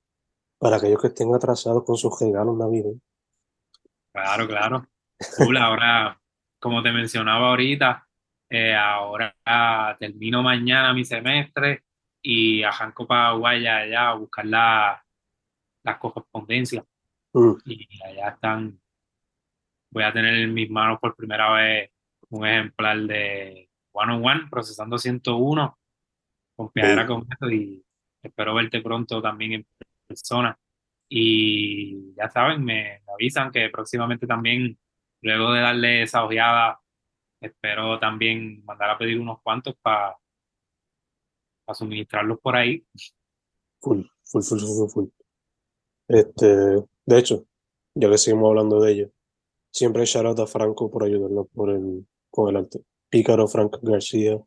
para 0.58 0.78
aquellos 0.78 1.00
que 1.00 1.08
estén 1.08 1.32
atrasados 1.32 1.84
con 1.84 1.96
sus 1.96 2.20
regalos 2.20 2.56
navideños. 2.56 3.00
Claro, 4.12 4.48
claro. 4.48 4.88
Cool, 5.36 5.56
ahora, 5.58 6.20
como 6.58 6.82
te 6.82 6.90
mencionaba 6.90 7.50
ahorita, 7.50 8.08
eh, 8.50 8.74
ahora 8.74 9.32
termino 10.00 10.42
mañana 10.42 10.92
mi 10.92 11.04
semestre 11.04 11.84
y 12.20 12.64
arranco 12.64 13.06
para 13.06 13.32
Guaya 13.32 13.76
allá 13.76 14.08
a 14.10 14.14
buscar 14.14 14.44
la, 14.44 15.01
las 15.82 15.98
correspondencias. 15.98 16.84
Mm. 17.32 17.52
Y 17.66 18.02
allá 18.04 18.28
están, 18.30 18.80
voy 19.90 20.02
a 20.04 20.12
tener 20.12 20.34
en 20.34 20.52
mis 20.52 20.70
manos 20.70 20.98
por 21.00 21.14
primera 21.16 21.52
vez 21.52 21.90
un 22.30 22.46
ejemplar 22.46 22.98
de 23.00 23.68
One 23.92 24.14
on 24.14 24.24
One, 24.24 24.40
procesando 24.50 24.98
101, 24.98 25.78
con 26.56 26.70
piedra 26.70 27.06
con 27.06 27.26
esto 27.30 27.50
y 27.50 27.84
espero 28.22 28.54
verte 28.54 28.80
pronto 28.80 29.20
también 29.20 29.52
en 29.52 29.66
persona. 30.06 30.58
Y 31.08 32.14
ya 32.14 32.30
saben, 32.30 32.64
me 32.64 33.02
avisan 33.12 33.50
que 33.50 33.68
próximamente 33.68 34.26
también, 34.26 34.78
luego 35.20 35.52
de 35.52 35.60
darle 35.60 36.02
esa 36.02 36.24
ojeada 36.24 36.82
espero 37.42 37.98
también 37.98 38.64
mandar 38.64 38.90
a 38.90 38.98
pedir 38.98 39.18
unos 39.20 39.42
cuantos 39.42 39.74
para 39.82 40.16
suministrarlos 41.74 42.38
por 42.40 42.56
ahí. 42.56 42.86
Full, 43.80 44.02
full, 44.24 44.42
full, 44.42 44.60
full, 44.60 44.88
full. 44.88 45.08
Este, 46.08 46.46
de 46.46 47.18
hecho, 47.18 47.46
ya 47.94 48.10
que 48.10 48.18
seguimos 48.18 48.48
hablando 48.48 48.80
de 48.80 48.92
ello, 48.92 49.10
siempre 49.70 50.04
shout 50.04 50.38
a 50.38 50.46
Franco 50.46 50.90
por 50.90 51.04
ayudarnos 51.04 51.46
por 51.54 51.70
el, 51.70 52.06
con 52.30 52.48
el 52.48 52.56
arte. 52.56 52.80
Pícaro, 53.08 53.46
Franco 53.46 53.78
García, 53.82 54.38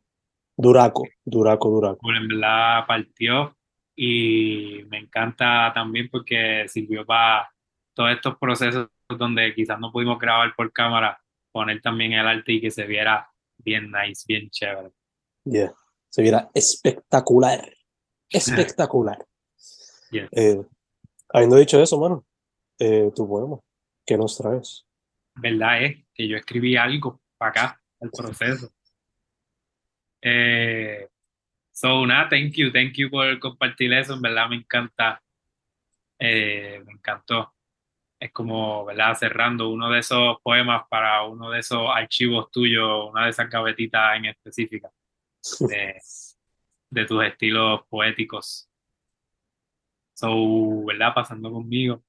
Duraco, 0.56 1.04
Duraco, 1.24 1.70
Duraco. 1.70 1.98
Pues 2.00 2.16
en 2.16 2.28
verdad 2.28 2.86
partió 2.86 3.56
y 3.94 4.82
me 4.88 4.98
encanta 4.98 5.72
también 5.74 6.08
porque 6.10 6.66
sirvió 6.68 7.04
para 7.06 7.48
todos 7.94 8.10
estos 8.10 8.36
procesos 8.38 8.88
donde 9.08 9.54
quizás 9.54 9.78
no 9.78 9.92
pudimos 9.92 10.18
grabar 10.18 10.54
por 10.56 10.72
cámara, 10.72 11.20
poner 11.52 11.80
también 11.80 12.12
el 12.12 12.26
arte 12.26 12.52
y 12.52 12.60
que 12.60 12.70
se 12.70 12.84
viera 12.86 13.30
bien 13.58 13.90
nice, 13.90 14.24
bien 14.26 14.50
chévere. 14.50 14.90
Yeah, 15.44 15.74
se 16.08 16.22
viera 16.22 16.50
espectacular. 16.54 17.72
Espectacular. 18.28 19.24
Eh, 20.10 20.60
habiendo 21.28 21.56
dicho 21.56 21.80
eso, 21.80 21.98
mano, 21.98 22.24
eh, 22.78 23.10
tu 23.14 23.28
poema, 23.28 23.58
¿qué 24.04 24.16
nos 24.16 24.36
traes? 24.36 24.86
Verdad 25.34 25.84
es 25.84 26.04
que 26.14 26.28
yo 26.28 26.36
escribí 26.36 26.76
algo 26.76 27.20
para 27.36 27.50
acá, 27.50 27.82
el 28.00 28.10
proceso. 28.10 28.70
Eh, 30.22 31.08
so, 31.72 32.06
nada, 32.06 32.28
thank 32.28 32.52
you, 32.54 32.72
thank 32.72 32.94
you 32.94 33.10
por 33.10 33.38
compartir 33.38 33.92
eso, 33.92 34.14
en 34.14 34.22
verdad 34.22 34.48
me 34.48 34.56
encanta, 34.56 35.22
eh, 36.18 36.82
me 36.84 36.92
encantó 36.92 37.52
es 38.18 38.32
como, 38.32 38.84
¿verdad? 38.84 39.14
Cerrando 39.14 39.70
uno 39.70 39.90
de 39.90 40.00
esos 40.00 40.40
poemas 40.42 40.86
para 40.88 41.22
uno 41.24 41.50
de 41.50 41.60
esos 41.60 41.88
archivos 41.92 42.50
tuyos, 42.50 43.10
una 43.10 43.24
de 43.24 43.30
esas 43.30 43.50
gavetitas 43.50 44.16
en 44.16 44.26
específica 44.26 44.90
de, 45.60 46.00
de 46.90 47.04
tus 47.04 47.24
estilos 47.24 47.82
poéticos. 47.88 48.68
So, 50.16 50.84
¿verdad? 50.86 51.12
Pasando 51.14 51.52
conmigo. 51.52 52.02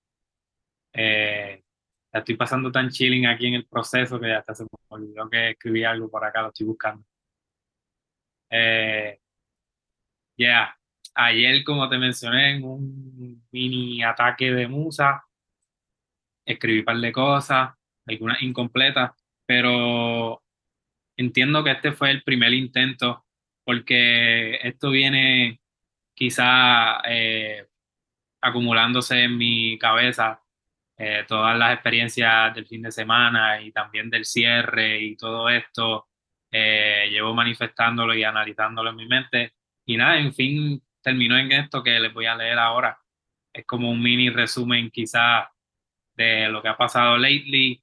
Eh, 0.94 1.64
estoy 2.12 2.36
pasando 2.38 2.72
tan 2.72 2.90
chilling 2.90 3.28
aquí 3.28 3.48
en 3.48 3.56
el 3.56 3.68
proceso 3.68 4.20
que 4.20 4.34
hasta 4.34 4.56
se 4.56 4.64
me 4.64 4.70
olvidó 4.90 5.30
que 5.30 5.52
escribí 5.52 5.84
algo 5.84 6.10
por 6.10 6.24
acá, 6.26 6.42
lo 6.42 6.48
estoy 6.50 6.68
buscando. 6.68 7.06
Eh, 8.50 9.20
ya, 10.38 10.78
ayer, 11.16 11.64
como 11.64 11.90
te 11.90 11.98
mencioné, 11.98 12.56
en 12.56 12.64
un 12.64 13.48
mini 13.52 14.04
ataque 14.04 14.52
de 14.52 14.68
musa, 14.68 15.24
escribí 16.46 16.80
un 16.80 16.86
par 16.86 16.98
de 16.98 17.12
cosas, 17.12 17.72
algunas 18.06 18.42
incompletas, 18.42 19.12
pero 19.46 20.42
entiendo 21.18 21.64
que 21.64 21.72
este 21.72 21.92
fue 21.94 22.12
el 22.12 22.24
primer 22.24 22.54
intento 22.54 23.26
porque 23.66 24.56
esto 24.68 24.92
viene 24.92 25.62
quizá 26.16 27.02
eh, 27.10 27.68
acumulándose 28.42 29.24
en 29.24 29.38
mi 29.38 29.78
cabeza 29.78 30.42
eh, 30.98 31.26
todas 31.28 31.58
las 31.58 31.74
experiencias 31.74 32.54
del 32.56 32.66
fin 32.66 32.82
de 32.82 32.92
semana 32.92 33.62
y 33.62 33.72
también 33.72 34.10
del 34.10 34.26
cierre 34.26 35.00
y 35.02 35.16
todo 35.16 35.50
esto, 35.50 36.08
eh, 36.52 37.08
llevo 37.12 37.34
manifestándolo 37.34 38.16
y 38.16 38.24
analizándolo 38.24 38.90
en 38.90 38.96
mi 38.96 39.08
mente 39.08 39.54
y 39.86 39.98
nada, 39.98 40.18
en 40.20 40.34
fin, 40.34 40.84
terminó 41.02 41.38
en 41.38 41.52
esto 41.52 41.84
que 41.84 42.00
les 42.00 42.14
voy 42.14 42.26
a 42.26 42.36
leer 42.36 42.60
ahora. 42.60 43.00
Es 43.54 43.66
como 43.66 43.90
un 43.90 44.02
mini 44.02 44.30
resumen 44.30 44.92
quizá 44.92 45.52
de 46.16 46.50
lo 46.50 46.62
que 46.62 46.70
ha 46.70 46.78
pasado 46.78 47.18
lately, 47.18 47.82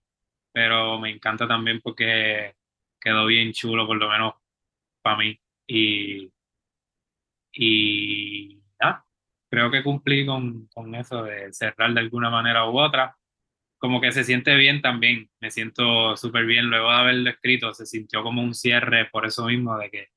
pero 0.52 1.00
me 1.00 1.10
encanta 1.10 1.48
también 1.48 1.80
porque 1.80 2.56
quedó 3.00 3.26
bien 3.26 3.52
chulo, 3.52 3.86
por 3.86 3.96
lo 3.96 4.10
menos 4.10 4.34
para 5.02 5.16
mí. 5.18 5.38
Y, 5.66 6.30
y 7.52 8.63
creo 9.54 9.70
que 9.70 9.84
cumplí 9.84 10.26
con, 10.26 10.66
con 10.74 10.94
eso 10.96 11.22
de 11.22 11.52
cerrar 11.52 11.94
de 11.94 12.00
alguna 12.00 12.28
manera 12.28 12.68
u 12.68 12.78
otra. 12.78 13.16
Como 13.78 14.00
que 14.00 14.12
se 14.12 14.24
siente 14.24 14.56
bien 14.56 14.82
también, 14.82 15.30
me 15.40 15.50
siento 15.50 16.16
súper 16.16 16.46
bien 16.46 16.68
luego 16.70 16.90
de 16.90 16.96
haberlo 16.96 17.30
escrito, 17.30 17.72
se 17.74 17.86
sintió 17.86 18.22
como 18.22 18.42
un 18.42 18.54
cierre 18.54 19.06
por 19.06 19.26
eso 19.26 19.46
mismo, 19.46 19.78
de 19.78 19.90
que 19.90 20.08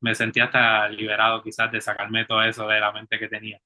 me 0.00 0.14
sentí 0.14 0.40
hasta 0.40 0.88
liberado 0.88 1.42
quizás 1.42 1.72
de 1.72 1.80
sacarme 1.80 2.24
todo 2.26 2.42
eso 2.42 2.68
de 2.68 2.80
la 2.80 2.92
mente 2.92 3.18
que 3.18 3.28
tenía. 3.28 3.60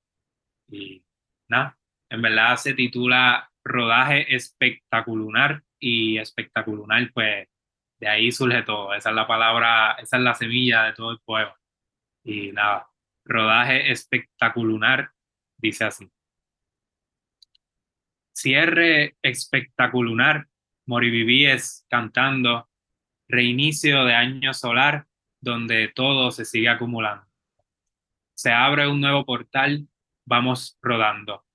Y 0.69 1.05
nada, 1.49 1.79
en 2.11 2.23
verdad 2.23 2.57
se 2.57 2.75
titula 2.75 3.51
rodaje 3.65 4.35
espectacular 4.35 5.63
y 5.79 6.19
espectacular, 6.19 7.11
pues 7.13 7.49
de 8.01 8.09
ahí 8.09 8.33
surge 8.33 8.63
todo. 8.63 8.95
Esa 8.95 9.11
es 9.11 9.17
la 9.17 9.27
palabra, 9.27 9.93
esa 10.01 10.17
es 10.19 10.23
la 10.23 10.35
semilla 10.35 10.85
de 10.85 10.93
todo 10.95 11.11
el 11.13 11.21
poema. 11.21 11.55
Y 12.25 12.53
nada, 12.53 12.89
rodaje 13.27 13.91
espectacular, 13.91 15.11
dice 15.59 15.85
así. 15.85 16.11
Cierre 18.33 19.17
espectacular, 19.23 20.49
morivivíes 20.87 21.85
cantando, 21.91 22.69
reinicio 23.29 24.05
de 24.05 24.15
año 24.15 24.55
solar 24.55 25.07
donde 25.41 25.89
todo 25.89 26.31
se 26.31 26.45
sigue 26.45 26.69
acumulando. 26.69 27.27
Se 28.35 28.53
abre 28.53 28.89
un 28.89 29.01
nuevo 29.01 29.25
portal, 29.25 29.89
vamos 30.25 30.79
rodando 30.81 31.47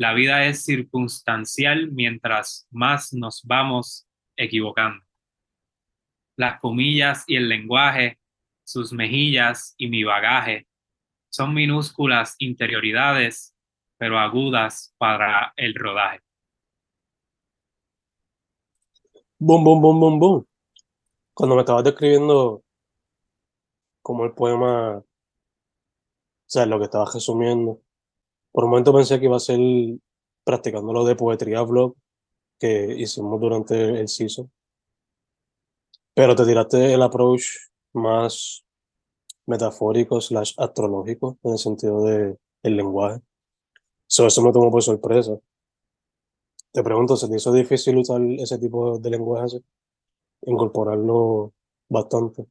la 0.00 0.14
vida 0.14 0.46
es 0.46 0.64
circunstancial 0.64 1.92
mientras 1.92 2.66
más 2.70 3.12
nos 3.12 3.42
vamos 3.44 4.08
equivocando. 4.34 5.04
Las 6.36 6.58
comillas 6.58 7.24
y 7.26 7.36
el 7.36 7.50
lenguaje, 7.50 8.18
sus 8.64 8.94
mejillas 8.94 9.74
y 9.76 9.90
mi 9.90 10.02
bagaje, 10.02 10.66
son 11.30 11.54
minúsculas 11.54 12.34
interioridades, 12.38 13.54
pero 13.96 14.18
agudas 14.18 14.94
para 14.98 15.52
el 15.56 15.74
rodaje. 15.74 16.20
Boom, 19.38 19.64
boom, 19.64 19.80
boom, 19.80 20.00
boom, 20.00 20.18
boom. 20.18 20.46
Cuando 21.32 21.54
me 21.54 21.62
estabas 21.62 21.84
describiendo 21.84 22.62
como 24.02 24.24
el 24.24 24.32
poema, 24.32 24.98
o 24.98 25.04
sea, 26.46 26.66
lo 26.66 26.78
que 26.78 26.84
estabas 26.84 27.14
resumiendo, 27.14 27.80
por 28.52 28.64
un 28.64 28.70
momento 28.70 28.92
pensé 28.92 29.18
que 29.18 29.26
iba 29.26 29.36
a 29.36 29.40
ser 29.40 29.60
practicando 30.44 30.92
lo 30.92 31.04
de 31.04 31.16
poetría 31.16 31.62
blog 31.62 31.94
que 32.58 32.94
hicimos 32.98 33.40
durante 33.40 34.00
el 34.00 34.08
CISO. 34.08 34.50
Pero 36.12 36.34
te 36.34 36.44
tiraste 36.44 36.92
el 36.92 37.02
approach 37.02 37.44
más 37.94 38.64
metafórico 39.50 40.20
slash 40.20 40.54
astrológico 40.56 41.38
en 41.42 41.52
el 41.52 41.58
sentido 41.58 42.04
de 42.04 42.36
el 42.62 42.76
lenguaje. 42.76 43.20
eso 44.08 44.42
me 44.42 44.52
tomó 44.52 44.70
por 44.70 44.82
sorpresa. 44.82 45.38
Te 46.72 46.82
pregunto, 46.82 47.16
¿se 47.16 47.28
te 47.28 47.36
hizo 47.36 47.52
difícil 47.52 47.96
usar 47.98 48.20
ese 48.38 48.58
tipo 48.58 48.98
de 48.98 49.10
lenguaje 49.10 49.58
Incorporarlo 50.42 51.52
bastante. 51.88 52.46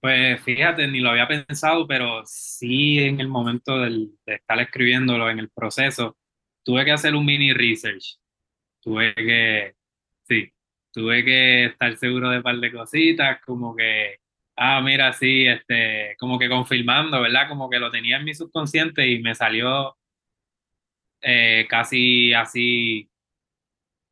Pues 0.00 0.42
fíjate, 0.42 0.86
ni 0.88 1.00
lo 1.00 1.10
había 1.10 1.28
pensado, 1.28 1.86
pero 1.86 2.22
sí 2.26 2.98
en 2.98 3.20
el 3.20 3.28
momento 3.28 3.78
de 3.78 4.10
estar 4.26 4.60
escribiéndolo, 4.60 5.30
en 5.30 5.38
el 5.38 5.48
proceso, 5.48 6.16
tuve 6.62 6.84
que 6.84 6.90
hacer 6.90 7.14
un 7.14 7.24
mini 7.24 7.52
research 7.52 8.18
tuve 8.82 9.14
que, 9.14 9.74
sí, 10.24 10.52
tuve 10.92 11.24
que 11.24 11.64
estar 11.66 11.96
seguro 11.96 12.30
de 12.30 12.38
un 12.38 12.42
par 12.42 12.56
de 12.56 12.72
cositas, 12.72 13.40
como 13.44 13.74
que, 13.74 14.18
ah, 14.62 14.80
mira, 14.80 15.12
sí, 15.12 15.46
este, 15.46 16.16
como 16.18 16.38
que 16.38 16.48
confirmando, 16.48 17.20
¿verdad? 17.20 17.48
Como 17.48 17.68
que 17.68 17.78
lo 17.80 17.90
tenía 17.90 18.18
en 18.18 18.24
mi 18.24 18.34
subconsciente 18.34 19.08
y 19.08 19.20
me 19.20 19.34
salió 19.34 19.96
eh, 21.20 21.66
casi 21.68 22.32
así, 22.32 23.10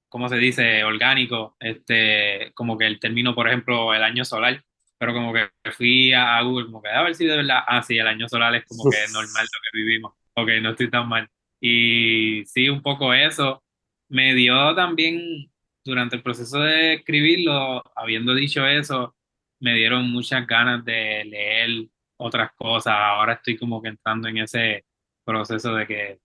¿cómo 0.08 0.28
se 0.28 0.36
dice? 0.36 0.84
Orgánico, 0.84 1.56
este, 1.60 2.52
como 2.54 2.76
que 2.76 2.86
el 2.86 2.98
término, 2.98 3.34
por 3.34 3.48
ejemplo, 3.48 3.94
el 3.94 4.02
año 4.02 4.24
solar, 4.24 4.64
pero 4.98 5.14
como 5.14 5.32
que 5.32 5.50
fui 5.72 6.12
a, 6.12 6.40
Google, 6.42 6.66
como 6.66 6.82
que 6.82 6.88
a 6.88 7.02
ver 7.02 7.14
si 7.14 7.26
de 7.26 7.36
verdad, 7.36 7.60
ah, 7.66 7.82
sí, 7.82 7.98
el 7.98 8.08
año 8.08 8.28
solar 8.28 8.54
es 8.56 8.64
como 8.66 8.90
que 8.90 8.98
normal 9.12 9.44
lo 9.44 9.60
que 9.62 9.78
vivimos, 9.78 10.12
ok, 10.34 10.48
no 10.62 10.70
estoy 10.70 10.90
tan 10.90 11.08
mal. 11.08 11.28
Y 11.60 12.44
sí, 12.46 12.68
un 12.68 12.82
poco 12.82 13.12
eso. 13.14 13.62
Me 14.08 14.34
dio 14.34 14.74
también, 14.74 15.50
durante 15.84 16.16
el 16.16 16.22
proceso 16.22 16.60
de 16.60 16.94
escribirlo, 16.94 17.82
habiendo 17.96 18.34
dicho 18.34 18.66
eso, 18.66 19.14
me 19.60 19.74
dieron 19.74 20.10
muchas 20.10 20.46
ganas 20.46 20.84
de 20.84 21.24
leer 21.24 21.88
otras 22.16 22.52
cosas. 22.56 22.94
Ahora 22.96 23.34
estoy 23.34 23.56
como 23.58 23.80
que 23.82 23.88
entrando 23.88 24.28
en 24.28 24.38
ese 24.38 24.84
proceso 25.24 25.74
de 25.74 25.86
que 25.86 26.20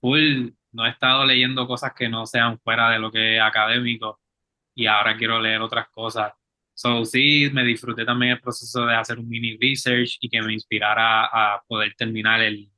full, 0.00 0.50
no 0.72 0.86
he 0.86 0.90
estado 0.90 1.24
leyendo 1.24 1.66
cosas 1.66 1.92
que 1.94 2.08
no 2.08 2.26
sean 2.26 2.58
fuera 2.60 2.90
de 2.90 2.98
lo 2.98 3.10
que 3.10 3.36
es 3.36 3.42
académico 3.42 4.20
y 4.74 4.86
ahora 4.86 5.16
quiero 5.16 5.40
leer 5.40 5.60
otras 5.60 5.88
cosas. 5.90 6.32
So, 6.74 7.04
sí, 7.04 7.50
me 7.52 7.64
disfruté 7.64 8.04
también 8.04 8.32
el 8.32 8.40
proceso 8.40 8.86
de 8.86 8.94
hacer 8.94 9.18
un 9.18 9.28
mini 9.28 9.56
research 9.56 10.18
y 10.20 10.28
que 10.28 10.40
me 10.42 10.52
inspirara 10.52 11.24
a 11.26 11.62
poder 11.66 11.94
terminar 11.96 12.40
el, 12.40 12.70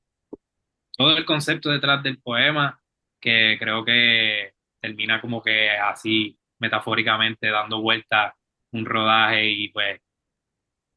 todo 0.96 1.16
el 1.16 1.26
concepto 1.26 1.70
detrás 1.70 2.02
del 2.02 2.20
poema, 2.20 2.80
que 3.20 3.56
creo 3.60 3.84
que 3.84 4.54
termina 4.80 5.20
como 5.20 5.42
que 5.42 5.70
así 5.70 6.38
metafóricamente 6.58 7.48
dando 7.50 7.82
vuelta 7.82 8.34
un 8.72 8.86
rodaje 8.86 9.48
y 9.48 9.68
pues 9.68 10.00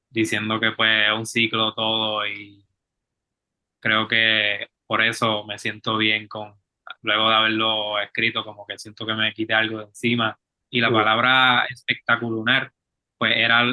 diciendo 0.10 0.60
que 0.60 0.72
pues 0.74 1.08
es 1.08 1.14
un 1.14 1.26
ciclo 1.26 1.74
todo 1.74 2.26
y 2.28 2.66
creo 3.80 4.08
que 4.08 4.70
por 4.88 5.02
eso 5.02 5.44
me 5.46 5.58
siento 5.60 5.98
bien 5.98 6.28
con, 6.28 6.56
luego 7.02 7.30
de 7.30 7.36
haberlo 7.36 8.00
escrito, 8.00 8.44
como 8.44 8.66
que 8.66 8.78
siento 8.78 9.06
que 9.06 9.14
me 9.14 9.34
quité 9.34 9.54
algo 9.54 9.80
de 9.80 9.86
encima. 9.86 10.40
Y 10.70 10.82
la 10.82 10.92
palabra 10.92 11.66
espectacular, 11.70 12.72
pues 13.18 13.34
era, 13.36 13.64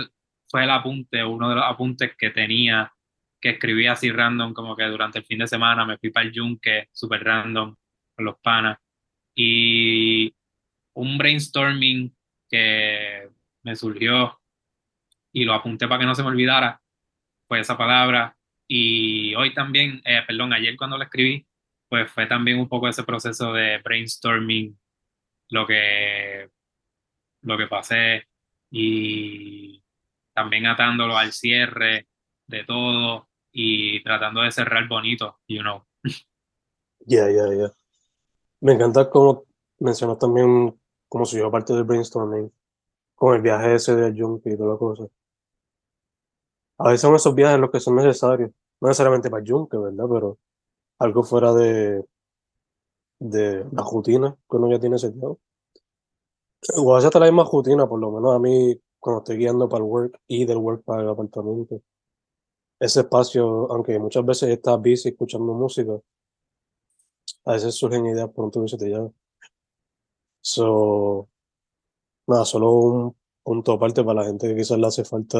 fue 0.48 0.64
el 0.64 0.70
apunte, 0.70 1.24
uno 1.24 1.48
de 1.48 1.54
los 1.56 1.64
apuntes 1.64 2.14
que 2.16 2.30
tenía, 2.30 2.92
que 3.40 3.50
escribí 3.50 3.86
así 3.86 4.10
random, 4.10 4.52
como 4.52 4.76
que 4.76 4.84
durante 4.84 5.18
el 5.20 5.24
fin 5.24 5.38
de 5.38 5.46
semana 5.46 5.84
me 5.86 5.98
fui 5.98 6.10
para 6.10 6.26
el 6.26 6.32
yunque, 6.32 6.88
súper 6.92 7.24
random, 7.24 7.74
con 8.14 8.24
los 8.24 8.38
panas. 8.40 8.78
Y 9.34 10.34
un 10.94 11.18
brainstorming 11.18 12.14
que 12.48 13.30
me 13.62 13.76
surgió 13.76 14.40
y 15.32 15.44
lo 15.44 15.54
apunté 15.54 15.86
para 15.86 16.00
que 16.00 16.06
no 16.06 16.14
se 16.14 16.22
me 16.22 16.28
olvidara, 16.28 16.80
fue 17.46 17.60
esa 17.60 17.76
palabra 17.76 18.36
y 18.66 19.34
hoy 19.34 19.52
también, 19.54 20.00
eh, 20.04 20.22
perdón, 20.26 20.52
ayer 20.52 20.76
cuando 20.76 20.96
lo 20.96 21.04
escribí, 21.04 21.46
pues 21.88 22.10
fue 22.10 22.26
también 22.26 22.58
un 22.58 22.68
poco 22.68 22.88
ese 22.88 23.02
proceso 23.02 23.52
de 23.52 23.78
brainstorming, 23.78 24.78
lo 25.48 25.66
que, 25.66 26.48
lo 27.42 27.58
que 27.58 27.66
pasé 27.66 28.28
y 28.70 29.82
también 30.32 30.66
atándolo 30.66 31.16
al 31.18 31.32
cierre 31.32 32.06
de 32.46 32.64
todo 32.64 33.28
y 33.52 34.02
tratando 34.04 34.42
de 34.42 34.52
cerrar 34.52 34.86
bonito, 34.86 35.40
you 35.48 35.60
know. 35.60 35.84
Ya, 37.06 37.30
ya, 37.30 37.52
ya. 37.52 37.72
Me 38.60 38.74
encanta 38.74 39.08
cómo 39.10 39.44
mencionas 39.78 40.18
también 40.18 40.78
cómo 41.08 41.24
surgió 41.24 41.50
parte 41.50 41.72
del 41.72 41.84
brainstorming, 41.84 42.52
con 43.20 43.34
el 43.34 43.42
viaje 43.42 43.74
ese 43.74 43.94
de 43.94 44.18
Junk 44.18 44.46
y 44.46 44.56
toda 44.56 44.72
la 44.72 44.78
cosa. 44.78 45.04
A 46.78 46.88
veces 46.88 47.02
son 47.02 47.14
esos 47.14 47.34
viajes 47.34 47.60
los 47.60 47.70
que 47.70 47.80
son 47.80 47.96
necesarios 47.96 48.50
no 48.80 48.88
necesariamente 48.88 49.28
para 49.30 49.44
Yunque, 49.44 49.76
¿verdad? 49.76 50.06
Pero 50.10 50.38
algo 50.98 51.22
fuera 51.22 51.52
de, 51.52 52.02
de 53.18 53.64
la 53.72 53.82
rutina 53.82 54.36
que 54.48 54.56
uno 54.56 54.70
ya 54.70 54.80
tiene 54.80 54.98
sentido. 54.98 55.38
O 56.76 56.92
a 56.92 56.96
veces 56.96 57.06
hasta 57.08 57.18
la 57.20 57.26
misma 57.26 57.44
rutina, 57.44 57.86
por 57.86 58.00
lo 58.00 58.10
menos 58.10 58.34
a 58.34 58.38
mí, 58.38 58.80
cuando 58.98 59.20
estoy 59.20 59.36
guiando 59.36 59.68
para 59.68 59.84
el 59.84 59.90
work 59.90 60.20
y 60.26 60.46
del 60.46 60.58
work 60.58 60.82
para 60.84 61.02
el 61.02 61.10
apartamento. 61.10 61.82
Ese 62.78 63.00
espacio, 63.00 63.70
aunque 63.70 63.98
muchas 63.98 64.24
veces 64.24 64.48
estás 64.50 64.78
busy 64.78 65.10
escuchando 65.10 65.52
música, 65.52 65.92
a 67.44 67.52
veces 67.52 67.74
surgen 67.74 68.06
ideas 68.06 68.30
por 68.30 68.46
un 68.46 68.50
tubo 68.50 68.64
y 68.64 68.68
se 68.68 68.78
te. 68.78 68.90
So, 70.42 71.28
nada, 72.30 72.44
solo 72.44 72.72
un 72.72 73.16
punto 73.42 73.72
aparte 73.72 74.04
para 74.04 74.22
la 74.22 74.26
gente 74.26 74.48
que 74.48 74.56
quizás 74.56 74.78
le 74.78 74.86
hace 74.86 75.04
falta 75.04 75.38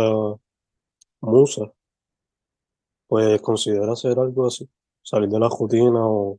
musa 1.23 1.73
pues 3.09 3.43
considera 3.43 3.93
hacer 3.93 4.19
algo 4.19 4.47
así, 4.47 4.69
salir 5.03 5.29
de 5.29 5.39
la 5.41 5.49
rutina 5.49 6.07
o 6.07 6.39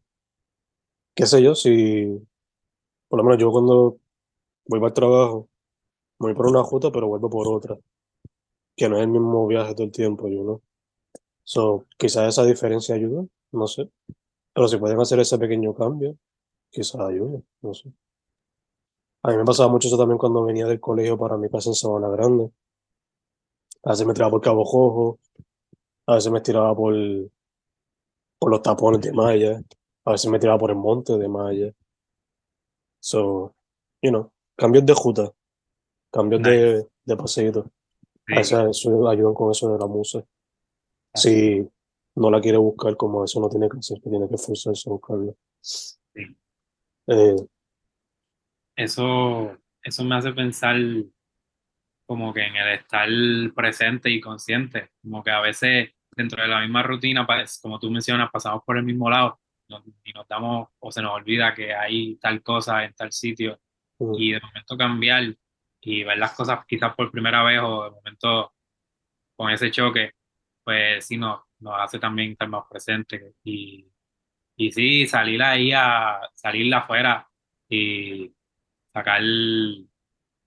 qué 1.15 1.25
sé 1.25 1.41
yo, 1.43 1.53
si 1.55 2.07
por 3.09 3.17
lo 3.19 3.23
menos 3.25 3.39
yo 3.41 3.51
cuando 3.51 3.97
voy 4.67 4.79
para 4.79 4.87
el 4.89 4.93
trabajo, 4.93 5.49
voy 6.19 6.33
por 6.33 6.47
una 6.47 6.63
ruta 6.63 6.91
pero 6.91 7.07
vuelvo 7.07 7.29
por 7.29 7.47
otra, 7.49 7.77
que 8.75 8.89
no 8.89 8.97
es 8.97 9.03
el 9.03 9.09
mismo 9.09 9.47
viaje 9.47 9.75
todo 9.75 9.85
el 9.85 9.91
tiempo, 9.91 10.27
yo 10.29 10.43
no. 10.43 10.61
So, 11.43 11.85
quizás 11.97 12.29
esa 12.29 12.45
diferencia 12.45 12.95
ayuda, 12.95 13.25
no 13.51 13.67
sé. 13.67 13.89
Pero 14.53 14.67
si 14.67 14.77
pueden 14.77 14.99
hacer 15.01 15.19
ese 15.19 15.37
pequeño 15.39 15.73
cambio, 15.73 16.17
quizás 16.71 17.01
ayude, 17.01 17.43
no 17.61 17.73
sé. 17.73 17.91
A 19.23 19.31
mí 19.31 19.37
me 19.37 19.45
pasaba 19.45 19.69
mucho 19.69 19.87
eso 19.87 19.97
también 19.97 20.17
cuando 20.17 20.43
venía 20.43 20.65
del 20.65 20.79
colegio 20.79 21.17
para 21.17 21.37
mi 21.37 21.49
casa 21.49 21.69
en 21.69 21.75
Sabana 21.75 22.09
Grande. 22.09 22.51
A 23.83 23.91
veces 23.91 24.05
me 24.05 24.13
tiraba 24.13 24.31
por 24.31 24.41
Cabo 24.41 24.65
Jojo, 24.65 25.19
a 26.07 26.15
veces 26.15 26.31
me 26.31 26.41
tiraba 26.41 26.75
por, 26.75 26.93
por 28.39 28.51
los 28.51 28.61
tapones 28.61 29.01
de 29.01 29.11
malla, 29.11 29.61
a 30.05 30.11
veces 30.11 30.29
me 30.31 30.39
tiraba 30.39 30.57
por 30.57 30.71
el 30.71 30.77
monte 30.77 31.17
de 31.17 31.27
malla. 31.27 31.71
So, 32.99 33.55
you 34.01 34.09
know, 34.09 34.31
cambios 34.55 34.85
de 34.85 34.93
juta, 34.93 35.31
cambios 36.11 36.41
de, 36.41 36.87
de 37.05 37.17
paseíto. 37.17 37.71
A 38.27 38.37
veces 38.37 38.59
eso 38.69 39.07
ayudan 39.07 39.33
con 39.33 39.51
eso 39.51 39.71
de 39.71 39.79
la 39.79 39.87
musa. 39.87 40.23
Si 41.13 41.67
no 42.15 42.31
la 42.31 42.41
quiere 42.41 42.57
buscar 42.57 42.95
como 42.97 43.23
eso 43.23 43.39
no 43.39 43.49
tiene 43.49 43.69
que 43.69 43.77
hacer, 43.77 44.01
que 44.01 44.09
tiene 44.09 44.27
que 44.27 44.35
esforzarse 44.35 44.89
a 44.89 44.93
buscarla. 44.93 45.33
Eh, 47.07 47.35
eso, 48.75 49.57
eso 49.83 50.03
me 50.03 50.15
hace 50.15 50.33
pensar 50.33 50.77
como 52.05 52.33
que 52.33 52.41
en 52.41 52.55
el 52.55 52.73
estar 52.73 53.07
presente 53.55 54.09
y 54.09 54.19
consciente, 54.19 54.91
como 55.01 55.23
que 55.23 55.31
a 55.31 55.39
veces 55.39 55.91
dentro 56.11 56.41
de 56.41 56.49
la 56.49 56.59
misma 56.61 56.83
rutina, 56.83 57.25
pues, 57.25 57.59
como 57.61 57.79
tú 57.79 57.89
mencionas, 57.89 58.29
pasamos 58.31 58.63
por 58.65 58.77
el 58.77 58.83
mismo 58.83 59.09
lado 59.09 59.39
y 60.03 60.11
nos 60.11 60.27
damos 60.27 60.67
o 60.79 60.91
se 60.91 61.01
nos 61.01 61.13
olvida 61.13 61.53
que 61.53 61.73
hay 61.73 62.17
tal 62.17 62.43
cosa 62.43 62.83
en 62.83 62.93
tal 62.93 63.11
sitio 63.13 63.59
y 64.17 64.33
de 64.33 64.41
momento 64.41 64.77
cambiar 64.77 65.35
y 65.79 66.03
ver 66.03 66.17
las 66.17 66.33
cosas 66.33 66.65
quizás 66.67 66.93
por 66.95 67.11
primera 67.11 67.43
vez 67.43 67.59
o 67.63 67.85
de 67.85 67.91
momento 67.91 68.53
con 69.35 69.49
ese 69.49 69.71
choque, 69.71 70.11
pues 70.63 71.05
sí 71.05 71.17
nos, 71.17 71.41
nos 71.59 71.79
hace 71.79 71.99
también 71.99 72.31
estar 72.31 72.49
más 72.49 72.65
presentes 72.69 73.35
y, 73.43 73.87
y 74.57 74.71
sí, 74.71 75.07
salir 75.07 75.41
ahí 75.41 75.71
a 75.71 76.19
salir 76.35 76.73
afuera 76.75 77.27
y 77.69 78.33
sacar 78.93 79.21
el 79.21 79.89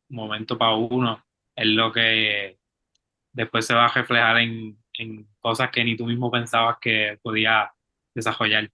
momento 0.08 0.56
para 0.58 0.74
uno 0.74 1.24
es 1.56 1.66
lo 1.66 1.92
que 1.92 2.58
después 3.32 3.66
se 3.66 3.74
va 3.74 3.86
a 3.86 3.92
reflejar 3.92 4.38
en, 4.38 4.78
en 4.98 5.28
cosas 5.40 5.70
que 5.70 5.84
ni 5.84 5.96
tú 5.96 6.06
mismo 6.06 6.30
pensabas 6.30 6.78
que 6.80 7.18
podía 7.22 7.72
desarrollar. 8.14 8.70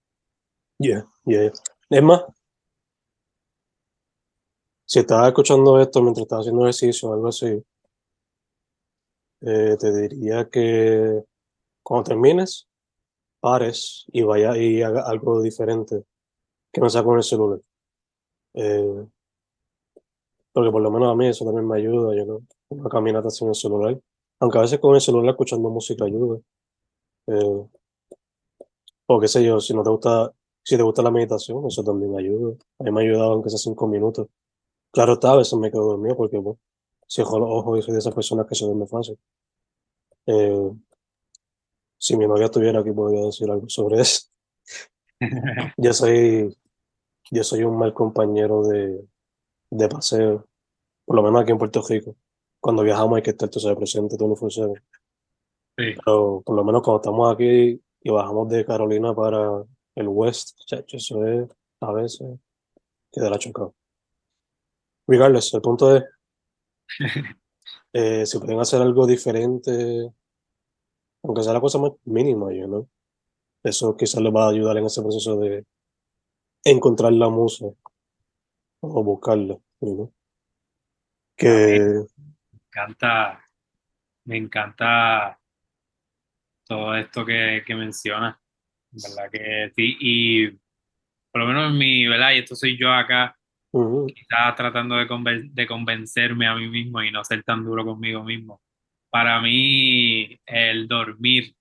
Yeah, 0.77 1.05
yeah. 1.25 1.51
Es 1.89 2.03
más, 2.03 2.23
si 4.85 4.99
estás 4.99 5.27
escuchando 5.27 5.79
esto 5.79 6.01
mientras 6.01 6.23
estás 6.23 6.39
haciendo 6.39 6.63
ejercicio 6.63 7.09
o 7.09 7.13
algo 7.13 7.27
así, 7.27 7.63
eh, 9.41 9.77
te 9.79 10.01
diría 10.01 10.49
que 10.49 11.23
cuando 11.83 12.09
termines, 12.09 12.67
pares 13.39 14.05
y 14.11 14.21
vaya 14.23 14.55
y 14.57 14.81
haga 14.81 15.03
algo 15.07 15.41
diferente 15.41 16.03
que 16.71 16.81
no 16.81 16.89
sea 16.89 17.03
con 17.03 17.17
el 17.17 17.23
celular. 17.23 17.59
Eh, 18.53 19.07
porque 20.53 20.71
por 20.71 20.81
lo 20.81 20.91
menos 20.91 21.11
a 21.11 21.15
mí 21.15 21.27
eso 21.27 21.45
también 21.45 21.67
me 21.67 21.77
ayuda, 21.77 22.15
yo 22.15 22.25
no, 22.25 22.41
una 22.69 22.89
caminata 22.89 23.29
sin 23.29 23.49
el 23.49 23.55
celular. 23.55 23.99
Aunque 24.39 24.57
a 24.57 24.61
veces 24.61 24.79
con 24.79 24.95
el 24.95 25.01
celular 25.01 25.31
escuchando 25.31 25.69
música 25.69 26.05
ayuda. 26.05 26.39
Eh, 27.27 27.65
o 29.07 29.19
qué 29.19 29.27
sé 29.27 29.43
yo, 29.43 29.59
si 29.59 29.73
no 29.73 29.83
te 29.83 29.89
gusta, 29.89 30.31
si 30.63 30.77
te 30.77 30.83
gusta 30.83 31.01
la 31.01 31.11
meditación, 31.11 31.65
eso 31.67 31.83
también 31.83 32.17
ayuda. 32.17 32.55
A 32.79 32.83
mí 32.83 32.91
me 32.91 33.01
ha 33.01 33.03
ayudado 33.03 33.33
aunque 33.33 33.49
sea 33.49 33.59
cinco 33.59 33.87
minutos. 33.87 34.27
Claro 34.91 35.13
está, 35.13 35.33
a 35.33 35.37
veces 35.37 35.57
me 35.59 35.71
quedo 35.71 35.85
dormido 35.85 36.17
porque 36.17 36.39
pues, 36.41 36.57
cierro 37.07 37.39
los 37.39 37.49
ojos 37.49 37.79
y 37.79 37.81
soy 37.83 37.93
de 37.93 37.99
esas 37.99 38.13
personas 38.15 38.47
que 38.47 38.55
se 38.55 38.65
duermen 38.65 38.87
fácil. 38.87 39.17
Eh, 40.25 40.71
si 41.97 42.17
mi 42.17 42.27
novia 42.27 42.45
estuviera 42.45 42.79
aquí 42.79 42.91
podría 42.91 43.25
decir 43.25 43.49
algo 43.49 43.69
sobre 43.69 44.01
eso. 44.01 44.27
yo 45.77 45.93
soy, 45.93 46.57
yo 47.31 47.43
soy 47.43 47.63
un 47.63 47.77
mal 47.77 47.93
compañero 47.93 48.63
de, 48.63 49.05
de 49.71 49.87
paseo, 49.87 50.45
por 51.05 51.15
lo 51.15 51.23
menos 51.23 51.41
aquí 51.41 51.51
en 51.51 51.57
Puerto 51.57 51.81
Rico. 51.87 52.15
Cuando 52.59 52.83
viajamos 52.83 53.17
hay 53.17 53.23
que 53.23 53.31
estar, 53.31 53.49
tú 53.49 53.59
sabes, 53.59 53.77
presente 53.77 54.17
24/7. 54.17 54.81
Sí, 55.77 55.95
Pero 56.05 56.43
por 56.45 56.55
lo 56.55 56.63
menos 56.63 56.83
cuando 56.83 57.01
estamos 57.01 57.33
aquí 57.33 57.81
y 58.03 58.09
bajamos 58.11 58.49
de 58.49 58.65
Carolina 58.65 59.15
para 59.15 59.63
el 59.95 60.07
West, 60.07 60.59
chacho, 60.65 60.97
eso 60.97 61.25
es 61.25 61.49
a 61.79 61.91
veces 61.93 62.39
que 63.11 63.21
de 63.21 63.29
la 63.29 63.39
chocado. 63.39 63.73
Regardless, 65.07 65.53
el 65.53 65.61
punto 65.61 65.95
es, 65.95 66.03
eh, 67.93 68.25
si 68.25 68.37
pueden 68.39 68.59
hacer 68.59 68.81
algo 68.81 69.07
diferente, 69.07 70.11
aunque 71.23 71.43
sea 71.43 71.53
la 71.53 71.61
cosa 71.61 71.79
más 71.79 71.93
mínima, 72.05 72.53
yo, 72.53 72.67
¿no? 72.67 72.89
Eso 73.63 73.95
quizás 73.95 74.21
les 74.21 74.33
va 74.33 74.45
a 74.45 74.49
ayudar 74.49 74.77
en 74.77 74.85
ese 74.85 75.01
proceso 75.01 75.37
de 75.37 75.65
encontrar 76.63 77.13
la 77.13 77.29
musa 77.29 77.67
o 78.81 79.03
buscarla, 79.03 79.55
you 79.81 79.95
know. 79.95 80.13
Que, 81.35 81.47
me 81.49 82.59
encanta, 82.67 83.43
me 84.25 84.37
encanta 84.37 85.39
todo 86.67 86.95
esto 86.95 87.25
que, 87.25 87.63
que 87.65 87.75
mencionas, 87.75 88.37
¿verdad? 88.91 89.31
Que 89.31 89.71
sí, 89.75 89.97
y 89.99 90.49
por 91.31 91.41
lo 91.41 91.47
menos 91.47 91.71
en 91.71 91.77
mi, 91.77 92.07
¿verdad? 92.07 92.31
Y 92.33 92.39
esto 92.39 92.55
soy 92.55 92.77
yo 92.77 92.91
acá, 92.93 93.37
ujú, 93.73 94.07
quizás 94.07 94.55
tratando 94.55 94.95
de, 94.97 95.07
conven- 95.07 95.51
de 95.53 95.67
convencerme 95.67 96.47
a 96.47 96.55
mí 96.55 96.67
mismo 96.69 97.03
y 97.03 97.11
no 97.11 97.23
ser 97.23 97.43
tan 97.43 97.63
duro 97.65 97.85
conmigo 97.85 98.23
mismo. 98.23 98.61
Para 99.09 99.41
mí, 99.41 100.39
el 100.45 100.87
dormir, 100.87 101.55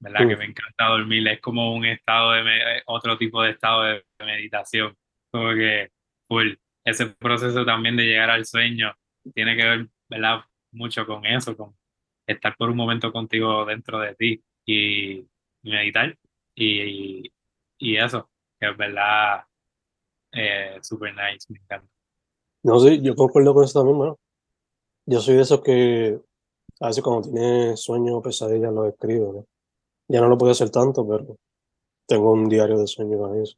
¿verdad? 0.00 0.28
Que 0.28 0.34
ujú, 0.34 0.38
me 0.38 0.46
encanta 0.46 0.86
dormir, 0.86 1.28
es 1.28 1.40
como 1.40 1.74
un 1.74 1.86
estado 1.86 2.32
de, 2.32 2.82
otro 2.86 3.18
tipo 3.18 3.42
de 3.42 3.52
estado 3.52 3.84
de 3.84 4.04
meditación, 4.20 4.96
como 5.30 5.54
que, 5.54 5.90
ese 6.84 7.06
proceso 7.06 7.64
también 7.64 7.96
de 7.96 8.04
llegar 8.04 8.30
al 8.30 8.46
sueño 8.46 8.92
tiene 9.34 9.56
que 9.56 9.64
ver, 9.64 9.88
¿verdad? 10.08 10.40
Mucho 10.72 11.06
con 11.06 11.24
eso, 11.26 11.56
con 11.56 11.76
estar 12.26 12.56
por 12.56 12.70
un 12.70 12.76
momento 12.76 13.12
contigo 13.12 13.64
dentro 13.64 14.00
de 14.00 14.14
ti 14.14 14.44
y, 14.66 15.26
meditar 15.62 16.16
y, 16.54 17.32
y 17.78 17.96
eso, 17.96 18.30
es 18.60 18.76
verdad, 18.76 19.44
eh, 20.32 20.78
super 20.82 21.12
nice, 21.14 21.46
me 21.48 21.58
encanta. 21.58 21.88
No 22.64 22.80
sé, 22.80 23.00
yo 23.02 23.14
concuerdo 23.14 23.54
con 23.54 23.64
eso 23.64 23.80
también, 23.80 23.98
bueno. 23.98 24.18
Yo 25.06 25.20
soy 25.20 25.36
de 25.36 25.42
esos 25.42 25.60
que 25.60 26.18
a 26.80 26.86
veces 26.88 27.04
cuando 27.04 27.30
tiene 27.30 27.76
sueño 27.76 28.16
o 28.16 28.22
pesadillas 28.22 28.72
lo 28.72 28.86
escribo. 28.88 29.46
Ya 30.08 30.20
no 30.20 30.28
lo 30.28 30.38
puedo 30.38 30.52
hacer 30.52 30.70
tanto, 30.70 31.06
pero 31.06 31.36
tengo 32.06 32.32
un 32.32 32.48
diario 32.48 32.78
de 32.78 32.86
sueños 32.86 33.20
con 33.20 33.40
eso. 33.40 33.56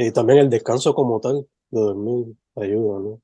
Y 0.00 0.12
también 0.12 0.38
el 0.38 0.48
descanso 0.48 0.94
como 0.94 1.20
tal, 1.20 1.44
de 1.70 1.80
dormir, 1.80 2.36
ayuda, 2.54 3.00
¿no? 3.00 3.20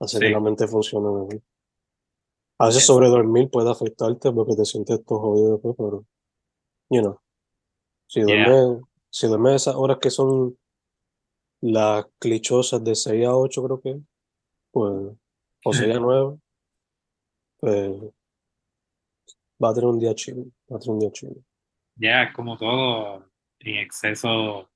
Hace 0.00 0.18
que 0.18 0.28
la 0.28 0.40
mente 0.40 0.66
funcione 0.66 1.06
mejor. 1.06 1.42
A 2.58 2.66
veces 2.66 2.82
es, 2.82 2.86
sobredormir 2.88 3.48
puede 3.50 3.70
afectarte 3.70 4.32
porque 4.32 4.56
te 4.56 4.64
sientes 4.64 5.04
todo 5.04 5.20
jodido 5.20 5.52
después, 5.52 5.76
pero, 5.78 6.04
you 6.90 7.00
know, 7.02 7.20
si 8.08 8.24
yeah, 8.24 8.48
duermes, 8.48 8.82
si 9.10 9.28
duermes 9.28 9.54
esas 9.54 9.76
horas 9.76 9.98
que 10.00 10.10
son 10.10 10.58
las 11.60 12.04
clichosas 12.18 12.82
de 12.82 12.96
6 12.96 13.24
a 13.24 13.36
8 13.36 13.62
creo 13.62 13.80
que, 13.80 14.00
pues, 14.72 15.16
o 15.64 15.72
6 15.72 15.94
a 15.94 16.00
9, 16.00 16.36
pues 17.58 17.92
va 19.62 19.70
a 19.70 19.74
tener 19.74 19.88
un 19.88 20.00
día 20.00 20.16
chill, 20.16 20.52
va 20.68 20.78
a 20.78 20.80
tener 20.80 20.94
un 20.94 20.98
día 20.98 21.12
chill. 21.12 21.44
yeah, 21.96 22.24
es 22.24 22.34
como 22.34 22.56
todo, 22.56 23.24
en 23.60 23.78
exceso, 23.78 24.68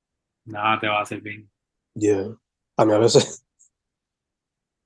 nada 0.48 0.80
te 0.80 0.88
va 0.88 0.98
a 0.98 1.02
hacer 1.02 1.20
bien. 1.20 1.50
Yeah. 1.94 2.36
A 2.76 2.84
mí 2.84 2.92
a 2.92 2.98
veces, 2.98 3.44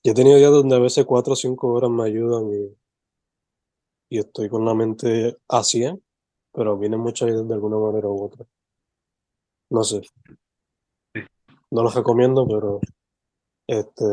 yo 0.03 0.13
he 0.13 0.15
tenido 0.15 0.37
días 0.37 0.51
donde 0.51 0.77
a 0.77 0.79
veces 0.79 1.05
4 1.05 1.33
o 1.35 1.37
5 1.37 1.69
horas 1.69 1.91
me 1.91 2.05
ayudan 2.05 2.51
y, 2.53 2.77
y 4.17 4.19
estoy 4.19 4.49
con 4.49 4.65
la 4.65 4.75
mente 4.75 5.39
a 5.49 5.63
100, 5.63 6.03
pero 6.53 6.79
vienen 6.79 7.01
muchas 7.01 7.29
ideas 7.29 7.47
de 7.47 7.55
alguna 7.55 7.79
manera 7.79 8.09
u 8.09 8.25
otra. 8.25 8.47
No 9.71 9.85
sé, 9.85 10.03
Sí, 11.15 11.21
no 11.71 11.83
los 11.83 11.95
recomiendo, 11.95 12.47
pero 12.47 12.81
este, 13.67 14.05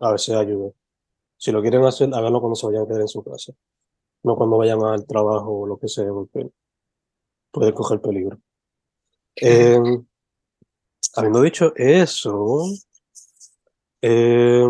a 0.00 0.12
veces 0.12 0.36
ayuda. 0.36 0.72
Si 1.36 1.52
lo 1.52 1.62
quieren 1.62 1.84
hacer, 1.84 2.10
háganlo 2.12 2.40
cuando 2.40 2.54
se 2.54 2.66
vayan 2.66 2.82
a 2.82 2.86
quedar 2.86 3.00
en 3.00 3.08
su 3.08 3.22
casa, 3.24 3.52
no 4.22 4.36
cuando 4.36 4.58
vayan 4.58 4.82
al 4.82 5.06
trabajo 5.06 5.60
o 5.60 5.66
lo 5.66 5.78
que 5.78 5.88
sea, 5.88 6.08
porque 6.12 6.50
puede 7.50 7.72
coger 7.74 8.00
peligro. 8.00 8.38
Eh, 9.42 9.78
habiendo 11.16 11.42
dicho 11.42 11.72
eso, 11.76 12.64
eh, 14.02 14.66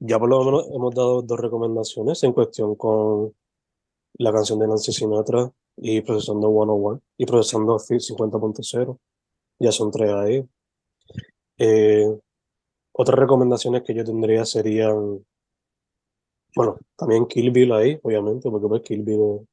ya 0.00 0.18
por 0.18 0.28
lo 0.28 0.44
menos 0.44 0.66
hemos 0.72 0.94
dado 0.94 1.22
dos 1.22 1.40
recomendaciones 1.40 2.22
en 2.22 2.32
cuestión 2.32 2.74
con 2.76 3.34
la 4.14 4.32
canción 4.32 4.58
de 4.58 4.68
Nancy 4.68 4.92
Sinatra 4.92 5.50
y 5.76 6.00
Procesando 6.02 6.48
101 6.48 7.02
y 7.18 7.26
Procesando 7.26 7.78
50.0. 7.78 8.98
Ya 9.60 9.72
son 9.72 9.90
tres 9.90 10.12
ahí. 10.12 10.48
Eh, 11.58 12.06
otras 12.92 13.18
recomendaciones 13.18 13.82
que 13.82 13.94
yo 13.94 14.04
tendría 14.04 14.44
serían, 14.44 15.24
bueno, 16.54 16.78
también 16.96 17.26
Kill 17.26 17.50
Bill 17.50 17.72
ahí, 17.72 17.98
obviamente, 18.02 18.50
porque 18.50 18.68
pues 18.68 18.82
Kill 18.82 19.02
Bill 19.02 19.46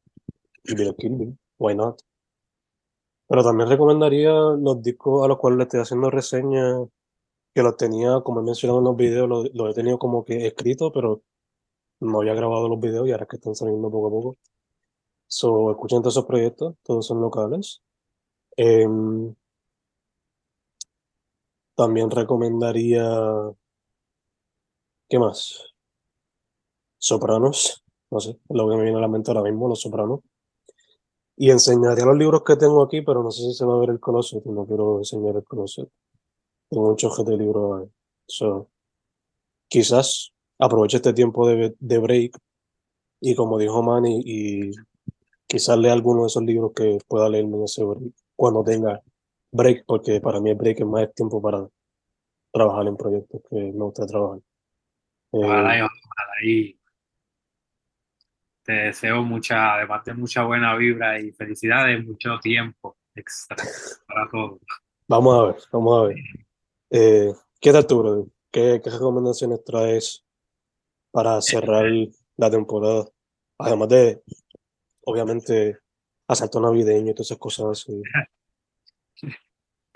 Kill 0.63 0.75
Bill, 0.75 0.87
es 0.87 0.95
Kill 0.95 1.15
Bill. 1.15 1.37
Why 1.57 1.75
not? 1.75 2.01
Pero 3.27 3.43
también 3.43 3.69
recomendaría 3.69 4.31
los 4.33 4.81
discos 4.81 5.25
a 5.25 5.27
los 5.27 5.37
cuales 5.37 5.57
le 5.57 5.63
estoy 5.63 5.79
haciendo 5.81 6.09
reseña, 6.11 6.85
que 7.55 7.63
los 7.63 7.77
tenía, 7.77 8.21
como 8.21 8.41
he 8.41 8.43
mencionado 8.43 8.79
en 8.79 8.85
los 8.85 8.97
videos, 8.97 9.29
los, 9.29 9.71
he 9.71 9.73
tenido 9.75 9.99
como 9.99 10.25
que 10.25 10.47
escritos, 10.47 10.91
pero 10.93 11.23
no 12.01 12.19
había 12.21 12.35
grabado 12.35 12.69
los 12.69 12.79
videos 12.79 13.07
y 13.07 13.11
ahora 13.11 13.23
es 13.25 13.29
que 13.29 13.37
están 13.37 13.55
saliendo 13.55 13.91
poco 13.91 14.07
a 14.07 14.11
poco. 14.11 14.37
So, 15.27 15.71
escuchen 15.71 16.01
todos 16.01 16.15
esos 16.15 16.25
proyectos, 16.25 16.75
todos 16.83 17.07
son 17.07 17.21
locales. 17.21 17.81
Em, 18.57 19.35
también 21.75 22.09
recomendaría, 22.11 23.03
¿qué 25.09 25.19
más? 25.19 25.73
Sopranos, 26.97 27.83
no 28.11 28.19
sé, 28.19 28.37
lo 28.49 28.67
que 28.69 28.75
me 28.75 28.83
viene 28.83 28.97
a 28.97 29.01
la 29.01 29.07
mente 29.07 29.31
ahora 29.31 29.43
mismo, 29.43 29.69
Los 29.69 29.81
Sopranos. 29.81 30.19
Y 31.37 31.51
enseñaría 31.51 32.05
los 32.05 32.17
libros 32.17 32.43
que 32.43 32.55
tengo 32.55 32.81
aquí, 32.81 33.01
pero 33.01 33.21
no 33.21 33.31
sé 33.31 33.43
si 33.43 33.53
se 33.53 33.65
va 33.65 33.75
a 33.75 33.79
ver 33.79 33.89
el 33.89 33.99
Closet, 33.99 34.43
no 34.45 34.65
quiero 34.65 34.99
enseñar 34.99 35.35
el 35.35 35.43
Closet. 35.43 35.89
Tengo 36.69 36.89
un 36.89 36.95
choque 36.95 37.23
de 37.23 37.37
libros 37.37 37.81
ahí. 37.81 37.89
So, 38.27 38.69
quizás 39.67 40.31
aproveche 40.57 40.97
este 40.97 41.13
tiempo 41.13 41.47
de, 41.47 41.75
de 41.77 41.97
break 41.97 42.37
y 43.19 43.35
como 43.35 43.57
dijo 43.57 43.81
Manny, 43.81 44.21
y 44.23 44.71
quizás 45.47 45.77
lea 45.77 45.93
alguno 45.93 46.21
de 46.21 46.27
esos 46.27 46.43
libros 46.43 46.73
que 46.75 46.99
pueda 47.07 47.29
leerme 47.29 47.57
en 47.57 47.63
ese 47.63 47.83
break, 47.83 48.13
cuando 48.35 48.63
tenga 48.63 49.01
break, 49.51 49.85
porque 49.85 50.21
para 50.21 50.39
mí 50.39 50.51
el 50.51 50.55
break 50.55 50.81
es 50.81 50.85
más 50.85 51.13
tiempo 51.13 51.41
para 51.41 51.67
trabajar 52.51 52.87
en 52.87 52.97
proyectos 52.97 53.41
que 53.49 53.55
me 53.55 53.71
gusta 53.71 54.05
trabajar. 54.05 54.39
Eh, 55.31 55.43
ojalá 55.43 55.77
y 55.77 55.81
ojalá 55.81 56.45
y 56.45 56.79
te 58.65 58.73
deseo 58.73 59.21
mucha, 59.23 59.75
además 59.75 60.03
de 60.03 60.13
mucha 60.13 60.43
buena 60.43 60.75
vibra 60.75 61.19
y 61.19 61.31
felicidades, 61.31 62.03
mucho 62.03 62.39
tiempo 62.39 62.97
extra 63.13 63.55
para 64.07 64.29
todos. 64.29 64.59
vamos 65.07 65.39
a 65.39 65.45
ver, 65.47 65.55
vamos 65.71 65.97
a 65.97 66.07
ver. 66.07 66.17
Eh, 66.89 67.33
¿qué 67.61 67.71
tal 67.71 67.85
tú, 67.85 67.99
brother? 67.99 68.25
¿Qué, 68.51 68.81
qué 68.83 68.89
recomendaciones 68.89 69.63
traes 69.63 70.25
para 71.11 71.39
cerrar 71.41 71.85
la 72.37 72.49
temporada? 72.49 73.05
Además 73.59 73.89
de, 73.89 74.21
obviamente, 75.05 75.77
asalto 76.27 76.59
navideño 76.59 77.11
y 77.11 77.13
todas 77.13 77.27
esas 77.27 77.37
cosas 77.37 77.65
así. 77.71 78.01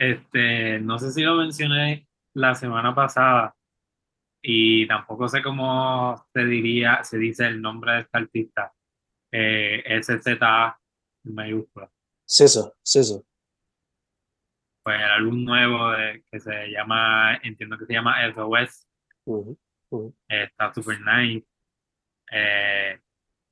Este, 0.01 0.79
no 0.79 0.97
sé 0.97 1.12
si 1.12 1.23
lo 1.23 1.36
mencioné 1.36 2.08
la 2.34 2.55
semana 2.55 2.95
pasada 2.95 3.53
y 4.41 4.88
tampoco 4.88 5.28
sé 5.28 5.41
cómo 5.41 6.15
se 6.34 6.45
diría, 6.45 7.04
se 7.04 7.17
dice 7.17 7.45
el 7.47 7.62
nombre 7.62 7.93
de 7.93 7.99
este 8.02 8.17
artista. 8.17 8.73
Eh, 9.32 9.84
SZA 10.02 10.80
en 11.25 11.34
mayúscula. 11.36 11.89
César, 12.25 12.73
César. 12.82 13.21
Pues 14.84 14.97
el 14.97 15.10
álbum 15.12 15.43
nuevo 15.43 15.91
de- 15.91 16.23
que 16.32 16.39
se 16.39 16.67
llama, 16.71 17.36
entiendo 17.43 17.78
que 17.78 17.86
se 17.86 17.93
llama 17.93 18.23
SOS, 18.25 18.88
ujú. 19.25 19.58
eh, 20.30 20.43
está 20.43 20.73
super 20.73 20.99
nice. 21.02 21.45
Eh, 22.32 22.99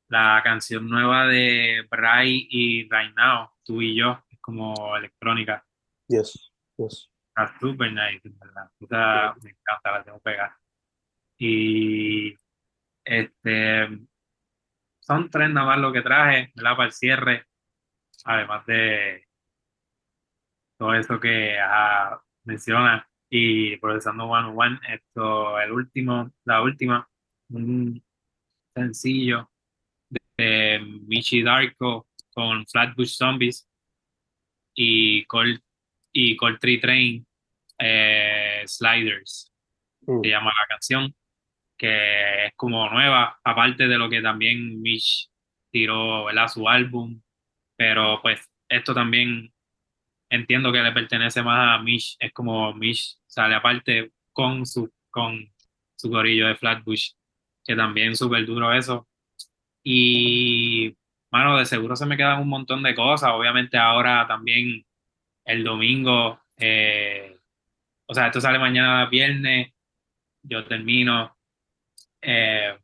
la 0.10 0.42
canción 0.44 0.88
nueva 0.90 1.26
de 1.28 1.86
Bray 1.90 2.48
y 2.50 2.84
Right 2.84 3.14
Now, 3.16 3.50
tú 3.64 3.82
y 3.82 3.96
yo, 3.98 4.24
es 4.30 4.40
como 4.40 4.96
electrónica, 4.96 5.66
Yes, 6.08 6.52
yes. 6.78 7.12
está 7.28 7.60
super 7.60 7.92
nice, 7.92 8.22
en 8.26 8.40
verdad. 8.40 8.72
O 8.80 8.88
sea, 8.88 9.36
me 9.44 9.50
encanta, 9.50 9.92
la 9.92 10.04
tengo 10.04 10.20
pegada. 10.20 10.58
Y 11.38 12.36
este, 13.04 13.88
son 15.00 15.30
tres 15.30 15.50
nada 15.50 15.68
más 15.68 15.80
lo 15.80 15.94
que 15.94 16.02
traje, 16.02 16.52
¿verdad? 16.56 16.76
Para 16.76 16.86
el 16.88 16.94
cierre, 16.94 17.46
además 18.26 18.66
de 18.66 19.26
todo 20.78 20.94
eso 20.94 21.20
que 21.20 21.56
menciona. 22.44 23.08
y 23.30 23.76
Procesando 23.78 24.26
One 24.26 24.54
One. 24.56 24.80
Esto, 24.88 25.60
el 25.60 25.72
último, 25.72 26.32
la 26.46 26.62
última, 26.62 27.08
un 27.50 28.02
sencillo 28.74 29.52
de 30.38 30.80
Michi 31.08 31.44
Darko 31.44 32.08
con 32.34 32.66
Flatbush 32.68 33.16
Zombies 33.18 33.68
y 34.74 35.26
Cold, 35.26 35.60
y 36.14 36.36
Cold 36.38 36.60
Tree 36.60 36.80
Train 36.80 37.28
eh, 37.80 38.64
Sliders, 38.66 39.52
Mm. 40.02 40.22
se 40.24 40.30
llama 40.30 40.52
la 40.58 40.68
canción, 40.70 41.14
que 41.78 42.48
es 42.48 42.54
como 42.56 42.90
nueva, 42.90 43.40
aparte 43.44 43.88
de 43.88 43.98
lo 43.98 44.10
que 44.10 44.22
también 44.22 44.82
Mitch 44.82 45.30
tiró, 45.72 46.26
¿verdad? 46.26 46.48
Su 46.48 46.68
álbum, 46.68 47.22
pero 47.76 48.20
pues 48.22 48.50
esto 48.70 48.94
también 48.94 49.54
entiendo 50.30 50.72
que 50.72 50.82
le 50.82 50.92
pertenece 50.92 51.44
más 51.44 51.80
a 51.80 51.84
Mitch, 51.84 52.18
es 52.20 52.34
como 52.34 52.74
Mitch 52.74 53.18
sale 53.28 53.56
aparte 53.56 54.12
con 54.34 54.66
su, 54.66 54.92
con 55.12 55.54
su 55.96 56.10
gorillo 56.10 56.48
de 56.48 56.56
Flatbush, 56.56 57.12
que 57.64 57.76
también 57.76 58.16
súper 58.16 58.46
duro 58.46 58.74
eso. 58.74 59.08
Y, 59.84 60.96
mano, 61.32 61.58
de 61.58 61.66
seguro 61.66 61.96
se 61.96 62.06
me 62.06 62.18
quedan 62.18 62.42
un 62.42 62.50
montón 62.50 62.84
de 62.84 62.96
cosas, 62.96 63.32
obviamente 63.34 63.78
ahora 63.78 64.28
también 64.28 64.86
el 65.46 65.64
domingo, 65.64 66.42
eh, 66.58 67.38
o 68.08 68.14
sea, 68.14 68.28
esto 68.28 68.42
sale 68.42 68.60
mañana 68.60 69.06
viernes, 69.08 69.74
yo 70.44 70.66
termino 70.66 71.37
eh, 72.22 72.78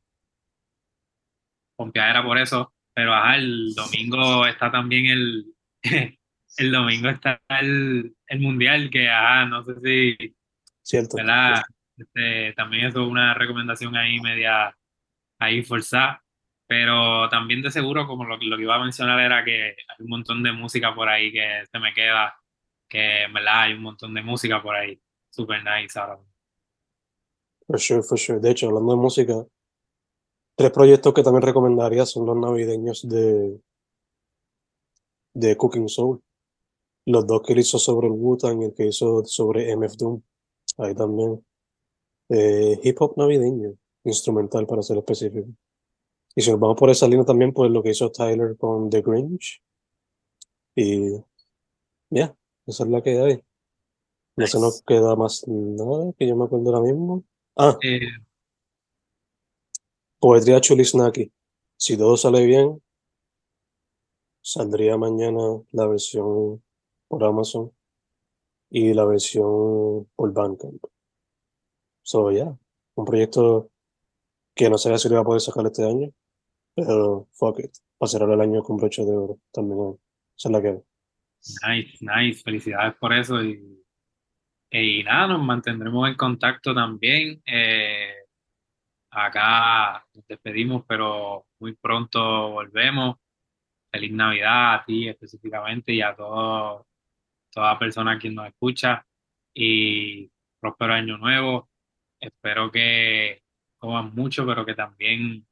pompeadera 1.76 2.24
por 2.24 2.38
eso, 2.38 2.74
pero 2.94 3.14
ajá, 3.14 3.38
el 3.38 3.74
domingo 3.76 4.46
está 4.46 4.72
también 4.72 5.06
el, 5.08 5.46
el 6.58 6.72
domingo 6.72 7.10
está 7.10 7.42
el, 7.50 8.16
el 8.28 8.40
mundial, 8.40 8.90
que 8.90 9.10
ajá, 9.10 9.46
no 9.46 9.64
sé 9.64 9.76
si, 9.82 10.36
Cierto. 10.82 11.18
¿verdad? 11.18 11.62
Este, 11.98 12.54
también 12.54 12.88
eso 12.88 13.02
es 13.02 13.08
una 13.08 13.34
recomendación 13.34 13.96
ahí 13.96 14.20
media 14.20 14.76
ahí 15.40 15.64
forzada, 15.64 16.24
pero 16.68 17.30
también 17.30 17.62
de 17.62 17.72
seguro, 17.72 18.08
como 18.08 18.26
lo, 18.26 18.38
lo 18.38 18.58
que 18.58 18.64
iba 18.64 18.76
a 18.76 18.80
mencionar 18.80 19.20
era 19.20 19.44
que 19.44 19.64
hay 19.64 19.98
un 20.00 20.10
montón 20.10 20.44
de 20.44 20.52
música 20.52 20.94
por 20.96 21.10
ahí 21.10 21.32
que 21.32 21.64
se 21.70 21.80
me 21.80 21.94
queda, 21.94 22.36
que 22.88 23.24
en 23.24 23.34
verdad 23.34 23.62
hay 23.64 23.74
un 23.74 23.82
montón 23.82 24.14
de 24.14 24.22
música 24.22 24.62
por 24.62 24.76
ahí, 24.76 25.00
super 25.30 25.64
nice 25.64 26.00
ahora. 26.00 26.20
For 27.68 27.80
sure, 27.80 28.04
for 28.04 28.18
sure. 28.18 28.40
De 28.40 28.52
hecho, 28.52 28.68
hablando 28.68 28.94
de 28.96 29.02
música, 29.02 29.46
tres 30.56 30.72
proyectos 30.72 31.14
que 31.14 31.24
también 31.24 31.44
recomendaría 31.44 32.06
son 32.06 32.26
los 32.26 32.38
navideños 32.38 33.08
de, 33.08 33.60
de 35.34 35.58
Cooking 35.58 35.90
Soul. 35.90 36.22
Los 37.06 37.28
dos 37.28 37.42
que 37.42 37.54
él 37.54 37.60
hizo 37.60 37.80
sobre 37.80 38.08
el 38.08 38.14
Wu-Tang 38.14 38.62
y 38.62 38.66
el 38.66 38.74
que 38.74 38.88
hizo 38.88 39.26
sobre 39.26 39.76
MF 39.76 39.96
Doom. 39.98 40.22
Ahí 40.78 40.96
también. 40.96 41.46
Eh, 42.30 42.80
hip 42.82 43.02
hop 43.02 43.16
navideño, 43.18 43.76
instrumental 44.06 44.66
para 44.66 44.82
ser 44.82 44.98
específico. 44.98 45.50
Y 46.36 46.42
si 46.42 46.52
nos 46.52 46.60
vamos 46.60 46.78
por 46.78 46.90
esa 46.90 47.08
línea 47.08 47.26
también, 47.26 47.54
pues 47.54 47.70
lo 47.70 47.84
que 47.84 47.92
hizo 47.92 48.12
Tyler 48.12 48.56
con 48.58 48.90
The 48.90 49.02
Grinch. 49.02 49.62
Y 50.76 51.12
ya, 52.10 52.36
esa 52.66 52.84
es 52.84 52.90
la 52.90 53.02
que 53.02 53.20
hay. 53.20 53.44
No 54.36 54.48
se 54.48 54.60
nos 54.60 54.82
queda 54.82 55.16
más 55.16 55.48
nada 55.48 56.12
que 56.18 56.28
yo 56.28 56.36
me 56.36 56.46
acuerdo 56.46 56.74
ahora 56.74 56.92
mismo. 56.92 57.24
Ah, 57.56 57.78
Eh, 57.82 58.00
Poetría 60.20 60.62
Chulisnaki. 60.62 61.32
Si 61.78 61.98
todo 61.98 62.16
sale 62.18 62.46
bien, 62.46 62.82
saldría 64.42 64.98
mañana 64.98 65.62
la 65.72 65.88
versión 65.88 66.64
por 67.08 67.24
Amazon 67.24 67.72
y 68.70 68.94
la 68.94 69.06
versión 69.06 70.10
por 70.16 70.34
Bandcamp. 70.34 70.84
So, 72.04 72.32
ya, 72.32 72.58
un 72.96 73.06
proyecto 73.06 73.70
que 74.56 74.70
no 74.70 74.78
sé 74.78 74.98
si 74.98 75.10
lo 75.10 75.16
voy 75.16 75.22
a 75.22 75.26
poder 75.26 75.42
sacar 75.42 75.66
este 75.66 75.84
año, 75.84 76.12
pero 76.76 77.28
fuck 77.34 77.60
it, 77.60 77.72
cerrar 78.08 78.30
el 78.32 78.42
año 78.42 78.64
con 78.64 78.78
broche 78.78 79.04
de 79.04 79.16
oro 79.16 79.40
también. 79.52 80.00
Esa 80.38 80.50
es 80.50 80.52
la 80.52 80.62
que. 80.62 80.82
Nice, 81.68 81.98
nice, 82.02 82.42
felicidades 82.42 82.96
por 82.96 83.14
eso 83.14 83.44
y, 83.44 83.83
y 84.82 85.04
nada, 85.04 85.28
nos 85.28 85.42
mantendremos 85.44 86.10
en 86.10 86.16
contacto 86.16 86.74
también. 86.74 87.42
Eh, 87.46 88.14
acá 89.12 90.06
nos 90.14 90.26
despedimos, 90.28 90.84
pero 90.88 91.46
muy 91.60 91.76
pronto 91.76 92.52
volvemos. 92.52 93.18
Feliz 93.92 94.12
Navidad 94.12 94.74
a 94.76 94.84
ti 94.86 95.08
específicamente 95.08 95.94
y 95.94 96.02
a 96.02 96.16
todo, 96.16 96.88
toda 97.52 97.78
persona 97.78 98.18
que 98.18 98.32
nos 98.32 98.48
escucha 98.48 99.06
y 99.54 100.30
próspero 100.60 100.94
año 100.94 101.18
nuevo. 101.18 101.70
Espero 102.20 102.72
que 102.72 103.44
comas 103.78 104.12
mucho, 104.14 104.46
pero 104.48 104.66
que 104.66 104.74
también 104.74 105.46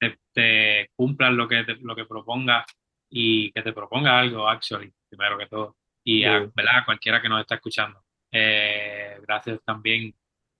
te, 0.00 0.18
te 0.32 0.90
cumplan 0.96 1.36
lo 1.36 1.46
que, 1.46 1.62
te- 1.62 1.76
lo 1.76 1.94
que 1.94 2.06
propongas 2.06 2.66
y 3.08 3.52
que 3.52 3.62
te 3.62 3.72
proponga 3.72 4.18
algo, 4.18 4.48
actually, 4.48 4.92
primero 5.08 5.38
que 5.38 5.46
todo. 5.46 5.76
Y 6.02 6.24
a. 6.24 6.38
¿verdad? 6.54 6.78
a 6.78 6.84
cualquiera 6.84 7.22
que 7.22 7.28
nos 7.28 7.40
está 7.40 7.54
escuchando. 7.54 8.02
Eh, 8.36 9.16
gracias 9.22 9.60
también 9.64 10.12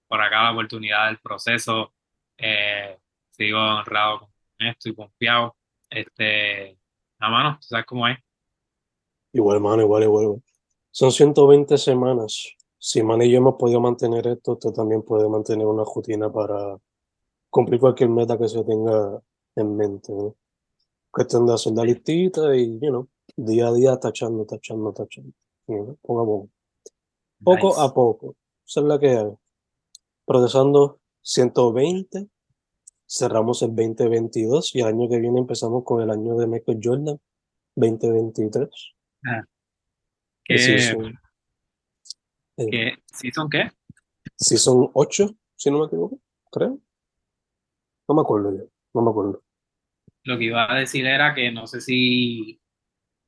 por 0.06 0.20
acá 0.22 0.44
la 0.44 0.52
oportunidad 0.52 1.08
del 1.08 1.18
proceso. 1.18 1.92
Eh, 2.38 2.96
sigo 3.30 3.58
honrado 3.58 4.20
con 4.20 4.66
esto 4.68 4.88
y 4.88 4.94
confiado. 4.94 5.56
Este, 5.90 6.78
a 7.18 7.28
mano, 7.28 7.58
tú 7.60 7.66
sabes 7.66 7.84
cómo 7.84 8.06
es. 8.06 8.16
Igual, 9.32 9.60
mano, 9.60 9.82
igual, 9.82 10.04
igual. 10.04 10.42
Son 10.92 11.10
120 11.10 11.76
semanas. 11.76 12.54
Si 12.78 13.02
Man 13.02 13.22
y 13.22 13.30
yo 13.30 13.38
hemos 13.38 13.56
podido 13.56 13.80
mantener 13.80 14.24
esto, 14.28 14.52
usted 14.52 14.70
también 14.70 15.02
puede 15.02 15.28
mantener 15.28 15.66
una 15.66 15.82
rutina 15.82 16.30
para 16.30 16.78
cumplir 17.50 17.80
cualquier 17.80 18.10
meta 18.10 18.38
que 18.38 18.46
se 18.46 18.62
tenga 18.62 19.20
en 19.56 19.76
mente, 19.76 20.12
¿no? 20.12 20.36
Cuestión 21.10 21.44
de 21.46 21.54
hacer 21.54 21.72
la 21.72 21.82
listita 21.84 22.54
y, 22.54 22.78
you 22.78 22.90
know, 22.90 23.08
día 23.36 23.68
a 23.68 23.72
día 23.72 23.96
tachando, 23.98 24.44
tachando, 24.44 24.92
tachando. 24.92 25.32
a 25.68 25.96
poco. 26.02 26.50
Poco 27.44 27.68
Nice. 27.68 27.80
a 27.80 27.88
poco. 27.94 28.36
Esa 28.66 28.80
es 28.80 28.86
la 28.86 28.98
que 28.98 29.08
hay. 29.10 29.32
Procesando 30.26 31.00
120. 31.22 32.28
Cerramos 33.06 33.62
el 33.62 33.74
2022 33.76 34.74
y 34.74 34.80
el 34.80 34.86
año 34.86 35.08
que 35.08 35.18
viene 35.20 35.38
empezamos 35.38 35.84
con 35.84 36.02
el 36.02 36.10
año 36.10 36.36
de 36.36 36.46
Michael 36.46 36.80
Jordan, 36.82 37.20
2023. 37.76 38.68
¿Qué, 40.44 40.54
El 40.54 40.58
season, 40.58 41.18
eh, 42.56 42.66
qué, 42.70 42.92
¿Season 43.06 43.48
qué? 43.48 43.70
season 44.36 44.90
8, 44.94 45.30
si 45.56 45.70
no 45.70 45.80
me 45.80 45.86
equivoco, 45.86 46.18
creo. 46.50 46.78
No 48.08 48.14
me 48.14 48.22
acuerdo 48.22 48.56
ya, 48.56 48.64
no 48.94 49.02
me 49.02 49.10
acuerdo. 49.10 49.42
Lo 50.24 50.38
que 50.38 50.44
iba 50.44 50.70
a 50.70 50.78
decir 50.78 51.06
era 51.06 51.34
que 51.34 51.52
no 51.52 51.66
sé 51.66 51.80
si, 51.80 52.60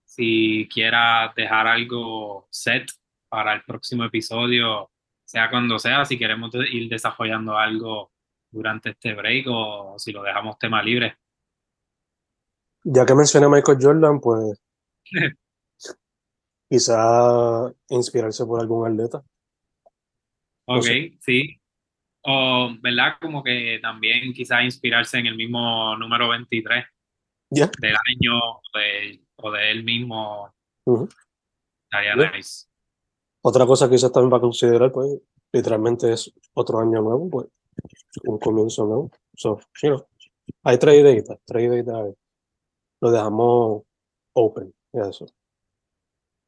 si 0.04 0.68
quiera 0.72 1.32
dejar 1.36 1.66
algo 1.66 2.48
set 2.50 2.90
para 3.36 3.52
el 3.52 3.62
próximo 3.64 4.02
episodio, 4.02 4.90
sea 5.22 5.50
cuando 5.50 5.78
sea, 5.78 6.06
si 6.06 6.18
queremos 6.18 6.50
ir 6.54 6.88
desarrollando 6.88 7.58
algo 7.58 8.10
durante 8.50 8.92
este 8.92 9.12
break 9.12 9.44
o 9.50 9.98
si 9.98 10.10
lo 10.10 10.22
dejamos 10.22 10.58
tema 10.58 10.82
libre. 10.82 11.18
Ya 12.82 13.04
que 13.04 13.14
mencioné 13.14 13.44
a 13.44 13.50
Michael 13.50 13.76
Jordan, 13.78 14.20
pues 14.20 14.58
quizá 16.70 17.70
inspirarse 17.90 18.46
por 18.46 18.58
algún 18.58 18.90
atleta. 18.90 19.22
Ok, 20.64 20.86
sí. 21.20 21.60
O, 22.22 22.70
¿verdad? 22.80 23.18
Como 23.20 23.44
que 23.44 23.78
también 23.82 24.32
quizás 24.32 24.64
inspirarse 24.64 25.18
en 25.18 25.26
el 25.26 25.36
mismo 25.36 25.94
número 25.98 26.30
23 26.30 26.86
Ya, 27.50 27.70
del 27.82 27.96
año 27.96 28.38
o 28.38 28.62
de, 28.78 29.20
o 29.36 29.50
de 29.50 29.70
él 29.72 29.84
mismo, 29.84 30.54
estaría 31.84 32.16
Ya. 32.16 32.30
nice. 32.30 32.66
Otra 33.48 33.64
cosa 33.64 33.88
quizás 33.88 34.10
también 34.10 34.30
para 34.30 34.40
considerar, 34.40 34.90
pues, 34.90 35.20
literalmente 35.52 36.12
es 36.12 36.32
otro 36.54 36.80
año 36.80 37.00
nuevo, 37.00 37.30
pues, 37.30 37.46
un 38.24 38.40
comienzo 38.40 38.84
nuevo. 38.84 39.12
So, 39.36 39.60
you 39.80 39.90
know, 39.90 40.04
hay 40.64 40.76
tres 40.78 41.00
ideitas, 41.00 41.38
tres 41.44 41.62
ideitas. 41.62 42.12
Lo 43.00 43.10
dejamos 43.12 43.84
open, 44.32 44.74
eso. 44.94 45.26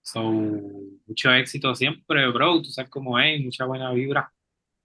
So, 0.02 0.20
mucho 0.20 1.30
éxito 1.30 1.72
siempre, 1.76 2.32
bro. 2.32 2.62
Tú 2.62 2.70
sabes 2.70 2.90
cómo 2.90 3.16
es, 3.20 3.44
mucha 3.44 3.64
buena 3.64 3.92
vibra. 3.92 4.32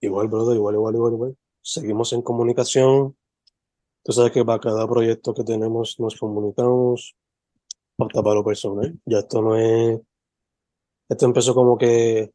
Igual, 0.00 0.28
brother, 0.28 0.54
igual, 0.54 0.76
igual, 0.76 0.94
igual, 0.94 1.12
igual. 1.14 1.36
Seguimos 1.62 2.12
en 2.12 2.22
comunicación. 2.22 3.16
Tú 4.04 4.12
sabes 4.12 4.30
que 4.30 4.44
para 4.44 4.60
cada 4.60 4.86
proyecto 4.86 5.34
que 5.34 5.42
tenemos 5.42 5.98
nos 5.98 6.14
comunicamos. 6.14 7.16
Hasta 7.98 8.22
para 8.22 8.36
lo 8.36 8.44
personal. 8.44 8.96
Ya 9.04 9.18
esto 9.18 9.42
no 9.42 9.56
es. 9.56 10.00
Esto 11.14 11.26
empezó 11.26 11.54
como 11.54 11.78
que 11.78 12.32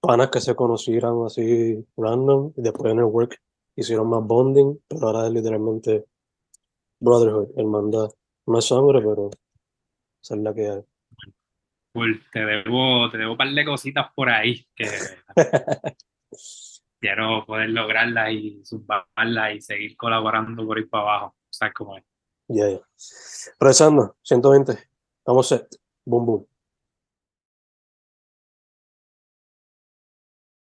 panas 0.00 0.28
que 0.28 0.40
se 0.40 0.56
conocieran 0.56 1.22
así 1.24 1.86
random 1.96 2.52
y 2.56 2.62
después 2.62 2.90
en 2.90 2.98
el 2.98 3.04
work 3.04 3.40
hicieron 3.76 4.10
más 4.10 4.24
bonding, 4.24 4.76
pero 4.88 5.06
ahora 5.06 5.28
es 5.28 5.32
literalmente 5.32 6.04
brotherhood, 6.98 7.56
hermandad. 7.56 8.10
No 8.46 8.58
es 8.58 8.66
sangre, 8.66 9.00
pero 9.00 9.30
esa 10.20 10.34
la 10.34 10.52
que 10.52 10.68
hay. 10.68 10.82
Te 12.32 12.40
debo, 12.40 13.08
te 13.08 13.18
debo 13.18 13.32
un 13.32 13.38
par 13.38 13.50
de 13.50 13.64
cositas 13.64 14.12
por 14.16 14.30
ahí 14.30 14.66
que 14.74 14.88
quiero 17.00 17.46
poder 17.46 17.70
lograrlas 17.70 18.32
y 18.32 18.64
subarlas 18.64 19.54
y 19.54 19.60
seguir 19.60 19.96
colaborando 19.96 20.66
por 20.66 20.76
ir 20.76 20.90
para 20.90 21.04
abajo. 21.04 21.36
¿Sabes 21.48 21.74
cómo 21.74 21.96
es? 21.96 22.04
Ya, 22.48 22.66
yeah, 22.66 22.80
ya. 23.60 23.72
Yeah. 23.72 24.12
120. 24.22 24.72
Estamos 25.20 25.46
set. 25.46 25.68
Boom, 26.04 26.26
boom. 26.26 26.49